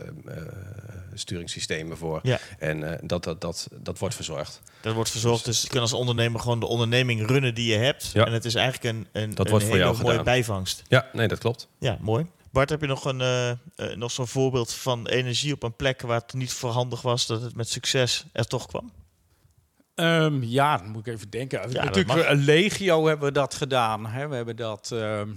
sturingssystemen 1.18 1.96
voor. 1.96 2.20
Ja. 2.22 2.38
En 2.58 2.92
eh, 2.92 2.98
dat, 3.02 3.24
dat, 3.24 3.40
dat, 3.40 3.68
dat 3.72 3.98
wordt 3.98 4.14
verzorgd. 4.14 4.60
Dat 4.80 4.94
wordt 4.94 5.10
verzorgd, 5.10 5.44
dus 5.44 5.62
je 5.62 5.68
kan 5.68 5.80
als 5.80 5.92
ondernemer 5.92 6.40
gewoon 6.40 6.60
de 6.60 6.66
onderneming 6.66 7.26
runnen 7.26 7.54
die 7.54 7.72
je 7.72 7.78
hebt. 7.78 8.10
Ja. 8.12 8.26
En 8.26 8.32
het 8.32 8.44
is 8.44 8.54
eigenlijk 8.54 8.96
een, 8.96 9.22
een, 9.22 9.34
Dat 9.34 9.44
een 9.44 9.50
wordt 9.50 9.64
voor 9.66 9.74
hele 9.74 9.86
jou 9.86 9.96
mooie 9.96 10.08
gedaan. 10.10 10.24
bijvangst. 10.24 10.82
Ja, 10.88 11.08
nee, 11.12 11.28
dat 11.28 11.38
klopt. 11.38 11.68
Ja, 11.78 11.98
mooi. 12.00 12.26
Bart, 12.50 12.70
heb 12.70 12.80
je 12.80 12.86
nog, 12.86 13.04
een, 13.04 13.20
eh, 13.20 13.50
eh, 13.50 13.56
nog 13.96 14.10
zo'n 14.10 14.26
voorbeeld 14.26 14.72
van 14.72 15.06
energie 15.06 15.52
op 15.52 15.62
een 15.62 15.76
plek 15.76 16.00
waar 16.00 16.20
het 16.20 16.32
niet 16.32 16.52
voorhandig 16.52 17.02
was, 17.02 17.26
dat 17.26 17.42
het 17.42 17.54
met 17.56 17.68
succes 17.68 18.24
er 18.32 18.46
toch 18.46 18.66
kwam? 18.66 18.92
Ehm, 19.94 20.42
ja, 20.42 20.76
dan 20.76 20.88
moet 20.88 21.06
ik 21.06 21.14
even 21.14 21.30
denken. 21.30 21.62
dat 21.62 21.72
Natuurlijk, 21.84 22.32
legio 22.32 23.06
hebben 23.06 23.26
we 23.26 23.32
dat 23.32 23.54
gedaan. 23.54 24.06
Hè. 24.06 24.28
We 24.28 24.34
hebben 24.34 24.56
dat 24.56 24.90
ehm, 24.92 25.28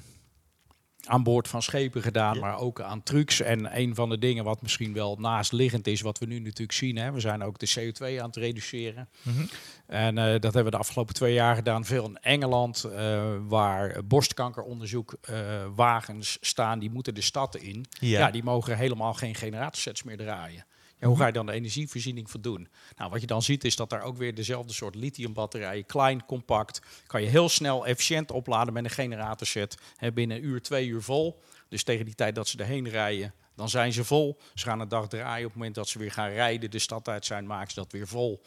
aan 1.07 1.23
boord 1.23 1.47
van 1.47 1.61
schepen 1.61 2.01
gedaan, 2.01 2.33
Ja. 2.33 2.39
maar 2.41 2.59
ook 2.59 2.81
aan 2.81 3.03
trucks. 3.03 3.41
En 3.41 3.79
een 3.79 3.95
van 3.95 4.09
de 4.09 4.17
dingen 4.17 4.43
wat 4.43 4.61
misschien 4.61 4.93
wel 4.93 5.15
naastliggend 5.19 5.87
is, 5.87 6.01
wat 6.01 6.17
we 6.17 6.25
nu 6.25 6.39
natuurlijk 6.39 6.71
zien, 6.71 6.97
hè, 6.97 7.11
we 7.11 7.19
zijn 7.19 7.43
ook 7.43 7.59
de 7.59 7.69
CO2 7.75 8.19
aan 8.19 8.27
het 8.27 8.35
reduceren. 8.35 9.09
Mhm. 9.21 9.45
En 9.85 10.17
eh, 10.17 10.25
dat 10.25 10.43
hebben 10.43 10.63
we 10.63 10.71
de 10.71 10.77
afgelopen 10.77 11.13
twee 11.13 11.33
jaar 11.33 11.55
gedaan. 11.55 11.85
Veel 11.85 12.05
in 12.05 12.17
Engeland, 12.17 12.83
eh, 12.83 13.23
waar 13.47 14.05
borstkankeronderzoek 14.05 15.15
eh, 15.21 16.09
staan, 16.19 16.79
die 16.79 16.91
moeten 16.91 17.15
de 17.15 17.21
stad 17.21 17.55
in. 17.55 17.85
Ja. 17.89 18.19
Ja. 18.19 18.31
die 18.31 18.43
mogen 18.43 18.77
helemaal 18.77 19.13
geen 19.13 19.35
generatorsets 19.35 20.03
meer 20.03 20.17
draaien. 20.17 20.65
Ja, 20.99 21.07
hoe 21.07 21.17
ga 21.17 21.25
je 21.25 21.33
dan 21.33 21.45
de 21.45 21.51
energievoorziening 21.51 22.29
voor 22.29 22.41
doen? 22.41 22.67
Nou, 22.95 23.11
wat 23.11 23.21
je 23.21 23.27
dan 23.27 23.41
ziet 23.41 23.63
is 23.63 23.75
dat 23.75 23.89
daar 23.89 24.01
ook 24.01 24.17
weer 24.17 24.35
dezelfde 24.35 24.73
soort 24.73 24.95
lithiumbatterijen, 24.95 25.85
klein, 25.85 26.25
compact, 26.25 26.81
kan 27.07 27.21
je 27.21 27.27
heel 27.27 27.49
snel 27.49 27.87
efficiënt 27.87 28.31
opladen 28.31 28.73
met 28.73 28.83
een 28.83 28.89
generatorset. 28.89 29.77
Hè, 29.95 30.11
binnen 30.11 30.37
een 30.37 30.43
uur, 30.43 30.61
twee 30.61 30.87
uur 30.87 31.01
vol. 31.01 31.41
Dus 31.69 31.83
tegen 31.83 32.05
die 32.05 32.15
tijd 32.15 32.35
dat 32.35 32.47
ze 32.47 32.57
erheen 32.57 32.89
rijden, 32.89 33.33
dan 33.55 33.69
zijn 33.69 33.93
ze 33.93 34.03
vol. 34.03 34.39
Ze 34.53 34.65
gaan 34.65 34.79
een 34.79 34.87
dag 34.87 35.07
draaien. 35.07 35.45
Op 35.45 35.51
het 35.51 35.57
moment 35.57 35.75
dat 35.75 35.87
ze 35.87 35.99
weer 35.99 36.11
gaan 36.11 36.29
rijden, 36.29 36.71
de 36.71 36.79
stad 36.79 37.07
uit 37.07 37.25
zijn, 37.25 37.45
maken 37.45 37.69
ze 37.69 37.75
dat 37.75 37.91
weer 37.91 38.07
vol. 38.07 38.41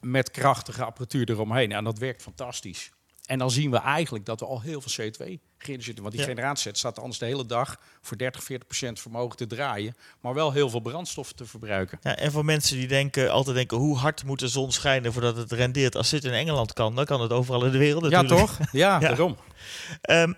Met 0.00 0.30
krachtige 0.30 0.84
apparatuur 0.84 1.30
eromheen. 1.30 1.72
En 1.72 1.84
dat 1.84 1.98
werkt 1.98 2.22
fantastisch. 2.22 2.90
En 3.30 3.38
dan 3.38 3.50
zien 3.50 3.70
we 3.70 3.76
eigenlijk 3.76 4.26
dat 4.26 4.40
we 4.40 4.46
al 4.46 4.60
heel 4.60 4.80
veel 4.80 4.90
CO2 5.06 5.16
geïnteresseerd 5.16 5.84
zitten. 5.84 6.02
Want 6.02 6.14
die 6.14 6.22
Ja. 6.24 6.28
generatieset 6.30 6.78
staat 6.78 6.98
anders 6.98 7.18
de 7.18 7.24
hele 7.26 7.46
dag 7.46 7.76
voor 8.00 8.16
30, 8.16 8.42
40 8.42 8.66
procent 8.66 9.00
vermogen 9.00 9.36
te 9.36 9.46
draaien. 9.46 9.94
Maar 10.20 10.34
wel 10.34 10.52
heel 10.52 10.70
veel 10.70 10.80
brandstof 10.80 11.32
te 11.32 11.44
verbruiken. 11.46 11.98
Ja, 12.02 12.16
en 12.16 12.32
voor 12.32 12.44
mensen 12.44 12.76
die 12.76 12.86
denken, 12.88 13.30
altijd 13.30 13.56
denken, 13.56 13.76
hoe 13.76 13.96
hard 13.96 14.24
moet 14.24 14.38
de 14.38 14.48
zon 14.48 14.72
schijnen 14.72 15.12
voordat 15.12 15.36
het 15.36 15.52
rendeert? 15.52 15.96
Als 15.96 16.10
dit 16.10 16.24
in 16.24 16.32
Engeland 16.32 16.72
kan, 16.72 16.94
dan 16.94 17.04
kan 17.04 17.20
het 17.20 17.32
overal 17.32 17.64
in 17.64 17.72
de 17.72 17.78
wereld 17.78 18.10
Ja, 18.10 18.22
natuurlijk. 18.22 18.50
toch? 18.56 18.72
Ja, 18.72 18.92
Ja. 19.00 19.08
daarom. 19.08 19.36
Ehm, 20.00 20.32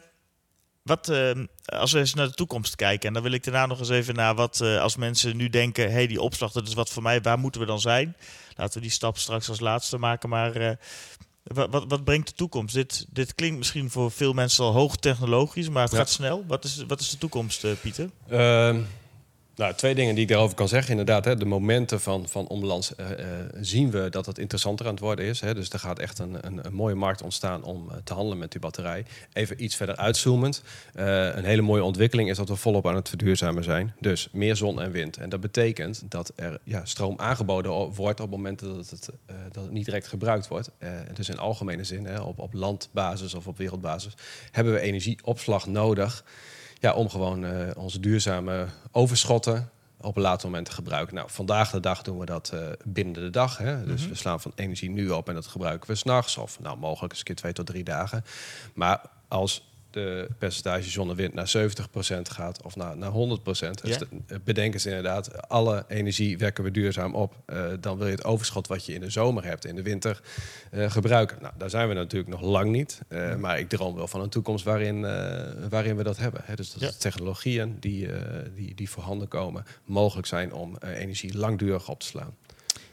wat, 0.83 1.09
ehm, 1.09 1.47
als 1.65 1.93
we 1.93 1.99
eens 1.99 2.15
naar 2.15 2.27
de 2.29 2.35
toekomst 2.35 2.77
kijken, 2.77 3.09
en 3.09 3.15
dan 3.15 3.23
wil 3.23 3.33
ik 3.33 3.45
daarna 3.45 3.67
nog 3.67 3.79
eens 3.79 3.89
even 3.89 4.15
naar 4.15 4.35
wat, 4.35 4.61
eh, 4.61 4.81
als 4.81 4.97
mensen 4.97 5.37
nu 5.37 5.49
denken, 5.49 5.85
hé, 5.85 5.93
hey, 5.93 6.07
die 6.07 6.21
opslag, 6.21 6.53
dat 6.53 6.67
is 6.69 6.75
wat 6.75 6.91
voor 6.91 7.03
mij, 7.03 7.21
waar 7.21 7.39
moeten 7.39 7.61
we 7.61 7.67
dan 7.67 7.81
zijn? 7.81 8.17
Laten 8.57 8.75
we 8.75 8.81
die 8.81 8.91
stap 8.91 9.19
straks 9.19 9.49
als 9.49 9.61
laatste 9.61 9.99
maken, 9.99 10.29
maar 10.29 10.57
eh, 10.57 10.77
wat, 11.43 11.71
wat, 11.71 11.85
wat 11.89 12.05
brengt 12.05 12.29
de 12.29 12.35
toekomst? 12.35 12.75
Dit, 12.75 13.07
dit 13.11 13.35
klinkt 13.35 13.59
misschien 13.59 13.91
voor 13.91 14.11
veel 14.11 14.33
mensen 14.33 14.65
al 14.65 14.73
hoogtechnologisch, 14.73 15.69
maar 15.69 15.83
het 15.83 15.93
Ja. 15.93 15.99
gaat 15.99 16.11
snel. 16.11 16.45
Wat 16.47 16.65
is, 16.65 16.85
wat 16.89 17.01
is 17.01 17.11
de 17.11 17.19
toekomst, 17.19 17.65
eh, 17.65 17.71
Pieter? 17.81 18.11
Ehm, 18.29 18.81
nou, 19.57 19.75
twee 19.75 19.95
dingen 19.95 20.15
die 20.15 20.23
ik 20.23 20.29
daarover 20.29 20.57
kan 20.57 20.69
zeggen. 20.69 20.91
Inderdaad, 20.91 21.25
hè, 21.25 21.37
de 21.37 21.45
momenten 21.45 22.01
van, 22.01 22.29
van 22.29 22.49
eh, 22.49 23.11
eh, 23.13 23.47
zien 23.61 23.91
we 23.91 24.09
dat 24.11 24.27
het 24.27 24.39
interessanter 24.39 24.87
aan 24.87 24.93
het 24.93 25.03
worden 25.03 25.25
is. 25.25 25.41
Hè. 25.41 25.55
Dus 25.55 25.71
er 25.71 25.79
gaat 25.79 25.99
echt 25.99 26.19
een, 26.19 26.47
een, 26.47 26.67
een 26.67 26.75
mooie 26.75 26.95
markt 26.95 27.23
ontstaan 27.23 27.63
om 27.65 27.91
eh, 27.91 27.97
te 28.05 28.15
handelen 28.15 28.39
met 28.39 28.51
die 28.53 28.61
batterij. 28.61 29.05
Even 29.33 29.65
iets 29.65 29.77
verder 29.77 29.97
uitzoomend. 29.97 30.63
een 30.93 31.45
hele 31.45 31.63
mooie 31.63 31.85
ontwikkeling 31.85 32.31
is 32.31 32.37
dat 32.37 32.49
we 32.49 32.57
volop 32.57 32.87
aan 32.87 32.95
het 32.95 33.09
verduurzamen 33.09 33.65
zijn. 33.65 33.95
Dus 34.01 34.29
meer 34.33 34.57
zon 34.57 34.83
en 34.83 34.91
wind. 34.91 35.17
En 35.17 35.29
dat 35.29 35.41
betekent 35.41 36.03
dat 36.09 36.33
er 36.37 36.59
ja, 36.65 36.85
stroom 36.85 37.19
aangeboden 37.19 37.73
wordt 37.73 38.21
op 38.21 38.31
momenten 38.31 38.77
dat 38.77 38.91
het, 38.91 39.09
dat 39.53 39.71
niet 39.71 39.85
direct 39.85 40.07
gebruikt 40.07 40.49
wordt. 40.49 40.71
Dus 41.15 41.29
in 41.29 41.39
algemene 41.39 41.85
zin, 41.85 42.05
hè, 42.05 42.21
op, 42.21 42.39
op 42.39 42.53
landbasis 42.53 43.35
of 43.35 43.47
op 43.47 43.59
wereldbasis, 43.59 44.15
hebben 44.51 44.73
we 44.73 44.81
energieopslag 44.81 45.67
nodig 45.67 46.25
ja, 46.83 46.93
om 46.93 47.09
gewoon 47.09 47.45
eh, 47.45 47.71
onze 47.77 48.01
duurzame 48.01 48.67
overschotten 48.91 49.71
op 50.01 50.17
een 50.17 50.23
later 50.23 50.49
moment 50.49 50.67
te 50.67 50.73
gebruiken. 50.73 51.15
Nou, 51.15 51.31
vandaag 51.31 51.71
de 51.71 51.81
dag 51.81 52.03
doen 52.03 52.19
we 52.19 52.27
dat 52.27 52.51
eh, 52.55 52.67
binnen 52.85 53.15
de 53.15 53.31
dag. 53.31 53.59
Hè? 53.59 53.85
Dus 53.85 54.09
we 54.09 54.15
slaan 54.15 54.41
van 54.41 54.53
energie 54.55 54.91
nu 54.91 55.11
op 55.11 55.29
en 55.29 55.35
dat 55.35 55.47
gebruiken 55.47 55.89
we 55.89 55.95
s'nachts. 55.95 56.37
Of 56.37 56.61
nou, 56.61 56.79
mogelijk 56.79 57.11
eens 57.11 57.19
een 57.19 57.27
keer 57.27 57.35
twee 57.35 57.53
tot 57.53 57.67
drie 57.67 57.85
dagen. 57.85 58.25
Maar 58.75 59.01
als 59.29 59.72
de 59.93 60.29
percentage 60.39 60.91
zon 60.91 61.11
en 61.11 61.17
wind 61.17 61.35
naar 61.35 61.49
70% 61.49 62.29
gaat 62.31 62.63
of 62.63 62.77
naar, 62.77 62.97
naar 62.97 63.11
100%. 63.11 63.81
Dus 63.83 63.91
Ja. 63.91 63.99
de- 63.99 64.07
eh, 64.27 64.37
bedenk 64.45 64.75
eens 64.75 64.87
inderdaad, 64.87 65.49
alle 65.49 65.85
energie 65.89 66.39
wekken 66.39 66.65
we 66.65 66.71
duurzaam 66.71 67.15
op. 67.15 67.35
Eh, 67.47 67.67
dan 67.81 67.97
wil 67.99 68.07
je 68.07 68.13
het 68.13 68.25
overschot 68.25 68.67
wat 68.67 68.87
je 68.87 68.95
in 68.95 69.01
de 69.01 69.11
zomer 69.11 69.45
hebt, 69.45 69.65
in 69.65 69.75
de 69.75 69.83
winter 69.83 70.21
eh, 70.71 70.91
gebruiken. 70.91 71.39
Nou, 71.41 71.55
daar 71.59 71.71
zijn 71.71 71.89
we 71.89 71.95
natuurlijk 71.95 72.31
nog 72.31 72.41
lang 72.41 72.71
niet. 72.71 73.01
Eh, 73.09 73.37
maar 73.37 73.59
ik 73.59 73.69
droom 73.69 73.95
wel 73.95 74.09
van 74.09 74.21
een 74.21 74.29
toekomst 74.29 74.65
waarin, 74.65 75.05
eh, 75.05 75.53
waarin 75.71 75.97
we 75.97 76.03
dat 76.03 76.17
hebben. 76.17 76.41
Hè? 76.45 76.55
Dus 76.55 76.73
dat 76.73 76.81
Ja. 76.83 76.89
de 76.89 76.97
technologieën 76.97 77.77
die, 77.81 78.13
eh, 78.13 78.39
die, 78.55 78.75
die 78.75 78.91
voorhanden 78.91 79.29
komen, 79.29 79.65
mogelijk 79.85 80.27
zijn 80.27 80.53
om 80.53 80.77
energie 80.81 81.37
langdurig 81.39 81.89
op 81.89 82.01
te 82.01 82.07
slaan. 82.07 82.35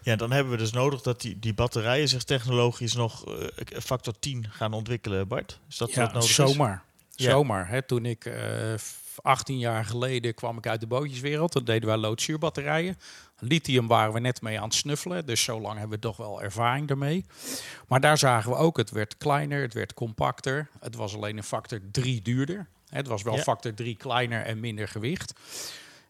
Ja, 0.01 0.15
dan 0.15 0.31
hebben 0.31 0.51
we 0.51 0.57
dus 0.57 0.71
nodig 0.71 1.01
dat 1.01 1.21
die, 1.21 1.39
die 1.39 1.53
batterijen 1.53 2.07
zich 2.07 2.23
technologisch 2.23 2.93
nog 2.93 3.23
factor 3.69 4.13
10 4.19 4.45
gaan 4.49 4.73
ontwikkelen, 4.73 5.27
Bart. 5.27 5.59
Is 5.69 5.77
dat 5.77 5.87
wat 5.87 6.07
Ja, 6.07 6.13
nodig 6.13 6.29
is? 6.29 6.55
Zomaar. 7.23 7.31
Ja. 7.31 7.39
Zomaar. 7.39 7.69
Hè. 7.69 7.81
Toen 7.81 8.05
ik 8.05 8.25
eh, 8.25 8.73
18 9.21 9.59
jaar 9.59 9.85
geleden 9.85 10.33
kwam 10.33 10.57
ik 10.57 10.67
uit 10.67 10.79
de 10.79 10.87
bootjeswereld. 10.87 11.51
Toen 11.51 11.63
deden 11.63 11.87
wij 11.89 11.97
loodzuurbatterijen. 11.97 12.97
Lithium 13.39 13.87
waren 13.87 14.13
we 14.13 14.19
net 14.19 14.41
mee 14.41 14.57
aan 14.57 14.63
het 14.63 14.73
snuffelen. 14.73 15.25
Dus 15.25 15.43
zo 15.43 15.61
lang 15.61 15.77
hebben 15.79 15.95
we 15.99 16.03
toch 16.05 16.17
wel 16.17 16.41
ervaring 16.41 16.87
daarmee. 16.87 17.25
Maar 17.87 17.99
daar 17.99 18.17
zagen 18.17 18.51
we 18.51 18.57
ook, 18.57 18.77
het 18.77 18.91
werd 18.91 19.17
kleiner, 19.17 19.61
het 19.61 19.73
werd 19.73 19.93
compacter. 19.93 20.67
Het 20.79 20.95
was 20.95 21.15
alleen 21.15 21.37
een 21.37 21.43
factor 21.43 21.79
3 21.91 22.21
duurder. 22.21 22.67
Het 22.89 23.07
was 23.07 23.23
wel 23.23 23.35
Ja. 23.35 23.41
factor 23.41 23.73
3 23.73 23.95
kleiner 23.95 24.41
en 24.45 24.59
minder 24.59 24.87
gewicht. 24.87 25.33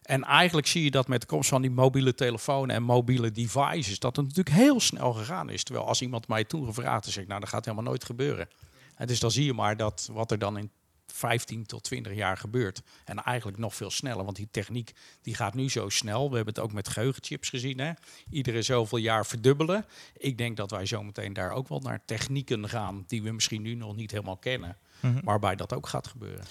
En 0.02 0.24
eigenlijk 0.24 0.66
zie 0.66 0.84
je 0.84 0.90
dat 0.90 1.08
met 1.08 1.20
de 1.20 1.26
komst 1.26 1.48
van 1.48 1.62
die 1.62 1.70
mobiele 1.70 2.14
telefoons 2.14 2.72
en 2.72 2.82
mobiele 2.82 3.32
devices, 3.32 3.98
dat 3.98 4.16
het 4.16 4.26
natuurlijk 4.26 4.56
heel 4.56 4.80
snel 4.80 5.12
gegaan 5.12 5.50
is. 5.50 5.64
Terwijl 5.64 5.86
als 5.86 6.02
iemand 6.02 6.28
mij 6.28 6.44
toen 6.44 6.66
gevraagd 6.66 7.04
had, 7.04 7.12
zeg 7.12 7.22
ik, 7.22 7.28
nou, 7.28 7.40
dat 7.40 7.48
gaat 7.48 7.64
helemaal 7.64 7.86
nooit 7.86 8.04
gebeuren. 8.04 8.48
En 8.96 9.06
dus 9.06 9.20
dan 9.20 9.30
zie 9.30 9.44
je 9.44 9.52
maar 9.52 9.76
dat 9.76 10.08
wat 10.12 10.30
er 10.30 10.38
dan 10.38 10.58
in 10.58 10.70
15 11.12 11.66
tot 11.66 11.82
20 11.82 12.14
jaar 12.14 12.36
gebeurt. 12.36 12.82
En 13.04 13.22
eigenlijk 13.22 13.58
nog 13.58 13.74
veel 13.74 13.90
sneller, 13.90 14.24
want 14.24 14.36
die 14.36 14.48
techniek 14.50 14.92
die 15.22 15.34
gaat 15.34 15.54
nu 15.54 15.70
zo 15.70 15.88
snel. 15.88 16.30
We 16.30 16.36
hebben 16.36 16.54
het 16.54 16.62
ook 16.62 16.72
met 16.72 16.88
geheugenchips 16.88 17.48
gezien. 17.48 17.78
Hè? 17.78 17.92
Iedere 18.30 18.62
zoveel 18.62 18.98
jaar 18.98 19.26
verdubbelen. 19.26 19.86
Ik 20.16 20.38
denk 20.38 20.56
dat 20.56 20.70
wij 20.70 20.86
zometeen 20.86 21.32
daar 21.32 21.50
ook 21.50 21.68
wel 21.68 21.80
naar 21.80 22.04
technieken 22.04 22.68
gaan 22.68 23.04
die 23.06 23.22
we 23.22 23.30
misschien 23.30 23.62
nu 23.62 23.74
nog 23.74 23.96
niet 23.96 24.10
helemaal 24.10 24.36
kennen. 24.36 24.76
Mhm. 25.00 25.20
Waarbij 25.24 25.56
dat 25.56 25.74
ook 25.74 25.88
gaat 25.88 26.06
gebeuren. 26.06 26.44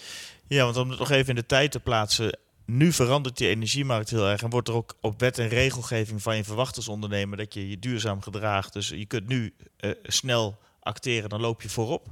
Ja, 0.47 0.63
want 0.63 0.77
om 0.77 0.89
het 0.89 0.99
nog 0.99 1.09
even 1.09 1.29
in 1.29 1.35
de 1.35 1.45
tijd 1.45 1.71
te 1.71 1.79
plaatsen. 1.79 2.39
Nu 2.65 2.91
verandert 2.91 3.37
die 3.37 3.47
energiemarkt 3.47 4.09
heel 4.09 4.27
erg 4.27 4.43
en 4.43 4.49
wordt 4.49 4.67
er 4.67 4.73
ook 4.73 4.97
op 5.01 5.19
wet 5.19 5.37
en 5.37 5.47
regelgeving 5.47 6.21
van 6.21 6.35
je 6.35 6.43
verwacht 6.43 6.75
als 6.75 6.87
ondernemer 6.87 7.37
dat 7.37 7.53
je 7.53 7.69
je 7.69 7.79
duurzaam 7.79 8.21
gedraagt. 8.21 8.73
Dus 8.73 8.89
je 8.89 9.05
kunt 9.05 9.27
nu 9.27 9.53
eh, 9.77 9.91
snel 10.03 10.59
acteren, 10.89 11.29
dan 11.29 11.41
loop 11.41 11.61
je 11.61 11.69
voorop. 11.69 12.07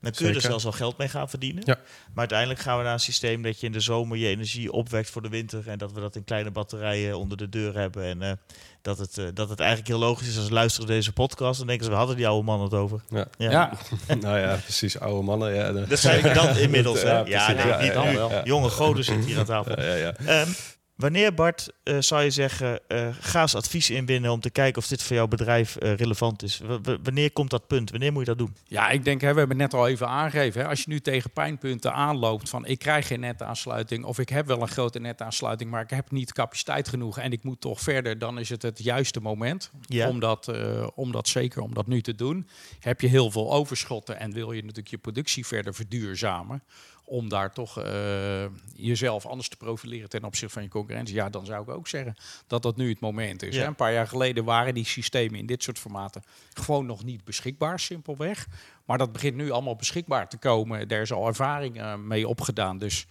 Dan 0.00 0.12
kun 0.12 0.28
je 0.28 0.34
er 0.34 0.40
zelfs 0.40 0.64
al 0.64 0.72
geld 0.72 0.98
mee 0.98 1.08
gaan 1.08 1.28
verdienen. 1.28 1.62
Ja. 1.66 1.74
Maar 2.08 2.14
uiteindelijk 2.18 2.60
gaan 2.60 2.78
we 2.78 2.84
naar 2.84 2.92
een 2.92 3.00
systeem 3.00 3.42
dat 3.42 3.60
je 3.60 3.66
in 3.66 3.72
de 3.72 3.80
zomer 3.80 4.16
je 4.16 4.26
energie 4.28 4.72
opwekt 4.72 5.10
voor 5.10 5.22
de 5.22 5.28
winter. 5.28 5.68
En 5.68 5.78
dat 5.78 5.92
we 5.92 6.00
dat 6.00 6.16
in 6.16 6.24
kleine 6.24 6.50
batterijen 6.50 7.18
onder 7.18 7.36
de 7.36 7.48
deur 7.48 7.74
hebben. 7.74 8.04
En 8.04 8.22
eh, 8.22 8.32
dat, 8.82 8.98
het, 8.98 9.18
eh, 9.18 9.24
dat 9.34 9.48
het 9.48 9.58
eigenlijk 9.60 9.88
heel 9.88 9.98
logisch 9.98 10.28
is 10.28 10.36
als 10.36 10.46
ze 10.46 10.52
luisteren 10.52 10.86
naar 10.88 10.96
deze 10.96 11.12
podcast. 11.12 11.58
Dan 11.58 11.66
denken 11.66 11.84
ze, 11.84 11.90
we 11.90 11.96
hadden 11.96 12.16
die 12.16 12.26
oude 12.28 12.44
man 12.44 12.62
het 12.62 12.74
over. 12.74 13.00
Ja. 13.08 13.26
Ja. 13.38 13.50
Ja, 13.50 13.72
nou 14.20 14.38
ja, 14.38 14.54
precies, 14.56 14.98
oude 14.98 15.22
mannen. 15.22 15.54
Ja, 15.54 15.72
de- 15.72 15.86
Dat 15.88 15.98
zijn 15.98 16.22
we 16.22 16.32
dan 16.32 16.56
inmiddels. 16.56 17.02
hè? 17.02 17.08
Ja, 17.10 17.24
Ja, 17.26 17.50
Ja, 17.50 17.80
niet 17.80 17.92
ja, 17.92 18.04
ja, 18.10 18.28
ja. 18.30 18.44
Jonge 18.44 18.68
goden 18.68 19.04
zitten 19.04 19.24
hier 19.26 19.38
aan 19.38 19.44
tafel. 19.44 19.80
Ja, 19.80 19.86
ja, 19.94 19.94
ja. 19.96 20.14
Ehm, 20.40 20.48
wanneer, 20.98 21.34
Bart, 21.34 21.70
eh, 21.82 21.96
zou 22.00 22.22
je 22.22 22.30
zeggen, 22.30 22.88
eh, 22.88 23.08
ga 23.20 23.40
eens 23.40 23.54
advies 23.54 23.90
inbinnen 23.90 24.30
om 24.30 24.40
te 24.40 24.50
kijken 24.50 24.82
of 24.82 24.88
dit 24.88 25.02
voor 25.02 25.16
jouw 25.16 25.26
bedrijf 25.26 25.76
eh, 25.76 25.94
relevant 25.94 26.42
is? 26.42 26.58
W- 26.58 26.96
wanneer 27.02 27.32
komt 27.32 27.50
dat 27.50 27.66
punt? 27.66 27.90
Wanneer 27.90 28.12
moet 28.12 28.20
je 28.20 28.34
dat 28.34 28.38
doen? 28.38 28.56
Ja, 28.64 28.88
ik 28.90 29.04
denk, 29.04 29.20
hè, 29.20 29.32
we 29.32 29.38
hebben 29.38 29.60
het 29.60 29.70
net 29.72 29.80
al 29.80 29.88
even 29.88 30.08
aangegeven. 30.08 30.60
Hè, 30.60 30.68
als 30.68 30.80
je 30.82 30.88
nu 30.90 31.00
tegen 31.00 31.30
pijnpunten 31.30 31.92
aanloopt 31.94 32.48
van 32.48 32.66
ik 32.66 32.78
krijg 32.78 33.06
geen 33.06 33.20
netaansluiting 33.20 34.04
of 34.04 34.18
ik 34.18 34.28
heb 34.28 34.46
wel 34.46 34.62
een 34.62 34.68
grote 34.68 34.98
netaansluiting, 35.00 35.70
maar 35.70 35.82
ik 35.82 35.90
heb 35.90 36.10
niet 36.10 36.32
capaciteit 36.32 36.88
genoeg 36.88 37.18
en 37.18 37.32
ik 37.32 37.42
moet 37.42 37.60
toch 37.60 37.80
verder, 37.80 38.18
dan 38.18 38.38
is 38.38 38.48
het 38.48 38.62
het 38.62 38.82
juiste 38.82 39.20
moment 39.20 39.70
Ja. 39.80 40.08
om, 40.08 40.20
dat, 40.20 40.52
om 40.94 41.12
dat 41.12 41.28
zeker 41.28 41.62
om 41.62 41.74
dat 41.74 41.86
nu 41.86 42.00
te 42.00 42.14
doen. 42.14 42.48
Heb 42.80 43.00
je 43.00 43.06
heel 43.08 43.30
veel 43.30 43.52
overschotten 43.52 44.18
en 44.20 44.32
wil 44.32 44.52
je 44.52 44.60
natuurlijk 44.60 44.88
je 44.88 44.98
productie 44.98 45.46
verder 45.46 45.74
verduurzamen 45.74 46.62
om 47.08 47.28
daar 47.28 47.52
toch 47.52 47.82
eh, 47.82 48.44
jezelf 48.74 49.26
anders 49.26 49.48
te 49.48 49.56
profileren 49.56 50.08
ten 50.08 50.24
opzichte 50.24 50.54
van 50.54 50.62
je 50.62 50.68
concurrentie. 50.68 51.14
Ja, 51.14 51.30
dan 51.30 51.46
zou 51.46 51.62
ik 51.62 51.68
ook 51.68 51.88
zeggen 51.88 52.16
dat 52.46 52.62
dat 52.62 52.76
nu 52.76 52.88
het 52.88 53.00
moment 53.00 53.42
is. 53.42 53.54
Ja. 53.54 53.60
Hè. 53.60 53.66
Een 53.66 53.74
paar 53.74 53.92
jaar 53.92 54.08
geleden 54.08 54.44
waren 54.44 54.74
die 54.74 54.86
systemen 54.86 55.38
in 55.38 55.46
dit 55.46 55.62
soort 55.62 55.78
formaten 55.78 56.22
gewoon 56.54 56.86
nog 56.86 57.04
niet 57.04 57.24
beschikbaar, 57.24 57.80
simpelweg. 57.80 58.46
Maar 58.84 58.98
dat 58.98 59.12
begint 59.12 59.36
nu 59.36 59.50
allemaal 59.50 59.76
beschikbaar 59.76 60.28
te 60.28 60.36
komen. 60.36 60.88
Er 60.88 61.00
is 61.00 61.12
al 61.12 61.26
ervaring 61.26 61.80
eh, 61.80 61.94
mee 61.94 62.28
opgedaan. 62.28 62.78
Dus 62.78 63.06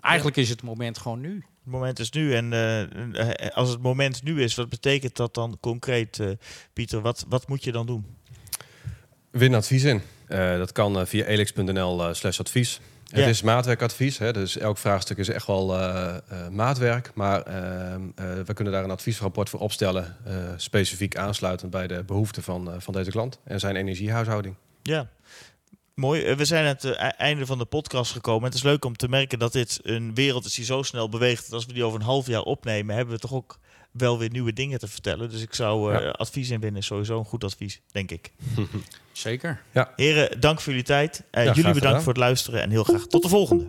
eigenlijk 0.00 0.36
is 0.36 0.48
het 0.48 0.62
moment 0.62 0.98
gewoon 0.98 1.20
nu. 1.20 1.34
Het 1.34 1.72
moment 1.72 1.98
is 1.98 2.10
nu. 2.10 2.34
En 2.34 2.52
eh, 2.52 3.48
als 3.56 3.70
het 3.70 3.82
moment 3.82 4.22
nu 4.22 4.42
is, 4.42 4.54
wat 4.54 4.68
betekent 4.68 5.16
dat 5.16 5.34
dan 5.34 5.58
concreet, 5.60 6.20
eh, 6.20 6.30
Pieter? 6.72 7.00
Wat, 7.00 7.24
wat 7.28 7.48
moet 7.48 7.64
je 7.64 7.72
dan 7.72 7.86
doen? 7.86 8.16
Win 9.30 9.54
advies 9.54 9.84
in. 9.84 10.02
Eh, 10.28 10.58
dat 10.58 10.72
kan 10.72 11.06
via 11.06 11.24
elix.nl 11.24 12.04
eh, 12.04 12.14
slash 12.14 12.40
advies. 12.40 12.80
Het 13.08 13.26
is 13.26 13.42
maatwerkadvies, 13.42 14.18
hè, 14.18 14.32
dus 14.32 14.58
elk 14.58 14.78
vraagstuk 14.78 15.16
is 15.16 15.28
echt 15.28 15.46
wel 15.46 15.80
uh, 15.80 16.14
uh, 16.32 16.48
maatwerk. 16.48 17.10
Maar 17.14 17.42
ehm, 17.42 18.02
we 18.44 18.54
kunnen 18.54 18.72
daar 18.72 18.84
een 18.84 18.90
adviesrapport 18.90 19.48
voor 19.48 19.60
opstellen, 19.60 20.16
specifiek 20.56 21.16
aansluitend 21.16 21.70
bij 21.70 21.86
de 21.86 22.04
behoeften 22.04 22.42
van, 22.42 22.74
van 22.78 22.92
deze 22.92 23.10
klant 23.10 23.38
en 23.44 23.60
zijn 23.60 23.76
energiehuishouding. 23.76 24.54
Ja, 24.82 25.08
Mooi. 25.98 26.34
We 26.34 26.44
zijn 26.44 26.62
aan 26.62 26.74
het 26.74 26.84
e-, 26.84 26.92
einde 27.16 27.46
van 27.46 27.58
de 27.58 27.64
podcast 27.64 28.12
gekomen. 28.12 28.44
Het 28.44 28.54
is 28.54 28.62
leuk 28.62 28.84
om 28.84 28.96
te 28.96 29.08
merken 29.08 29.38
dat 29.38 29.52
dit 29.52 29.80
een 29.82 30.14
wereld 30.14 30.44
is 30.44 30.54
die 30.54 30.64
zo 30.64 30.82
snel 30.82 31.08
beweegt. 31.08 31.44
Dat 31.44 31.52
als 31.52 31.66
we 31.66 31.72
die 31.72 31.84
over 31.84 32.00
een 32.00 32.06
half 32.06 32.26
jaar 32.26 32.42
opnemen, 32.42 32.96
hebben 32.96 33.14
we 33.14 33.20
toch 33.20 33.32
ook 33.32 33.58
wel 33.98 34.18
weer 34.18 34.30
nieuwe 34.30 34.52
dingen 34.52 34.78
te 34.78 34.88
vertellen. 34.88 35.30
Dus 35.30 35.42
ik 35.42 35.54
zou 35.54 35.92
uh, 35.92 36.10
advies 36.10 36.50
inwinnen. 36.50 36.82
Sowieso 36.82 37.18
een 37.18 37.24
goed 37.24 37.44
advies, 37.44 37.80
denk 37.92 38.10
ik. 38.10 38.32
Zeker. 39.12 39.62
Ja. 39.72 39.92
Heren, 39.96 40.40
dank 40.40 40.60
voor 40.60 40.72
jullie 40.72 40.86
tijd. 40.86 41.24
Uh, 41.32 41.54
jullie 41.54 41.72
bedankt 41.72 42.02
voor 42.02 42.12
het 42.12 42.22
luisteren 42.22 42.62
en 42.62 42.70
heel 42.70 42.84
graag 42.84 43.06
tot 43.06 43.22
de 43.22 43.28
volgende. 43.28 43.66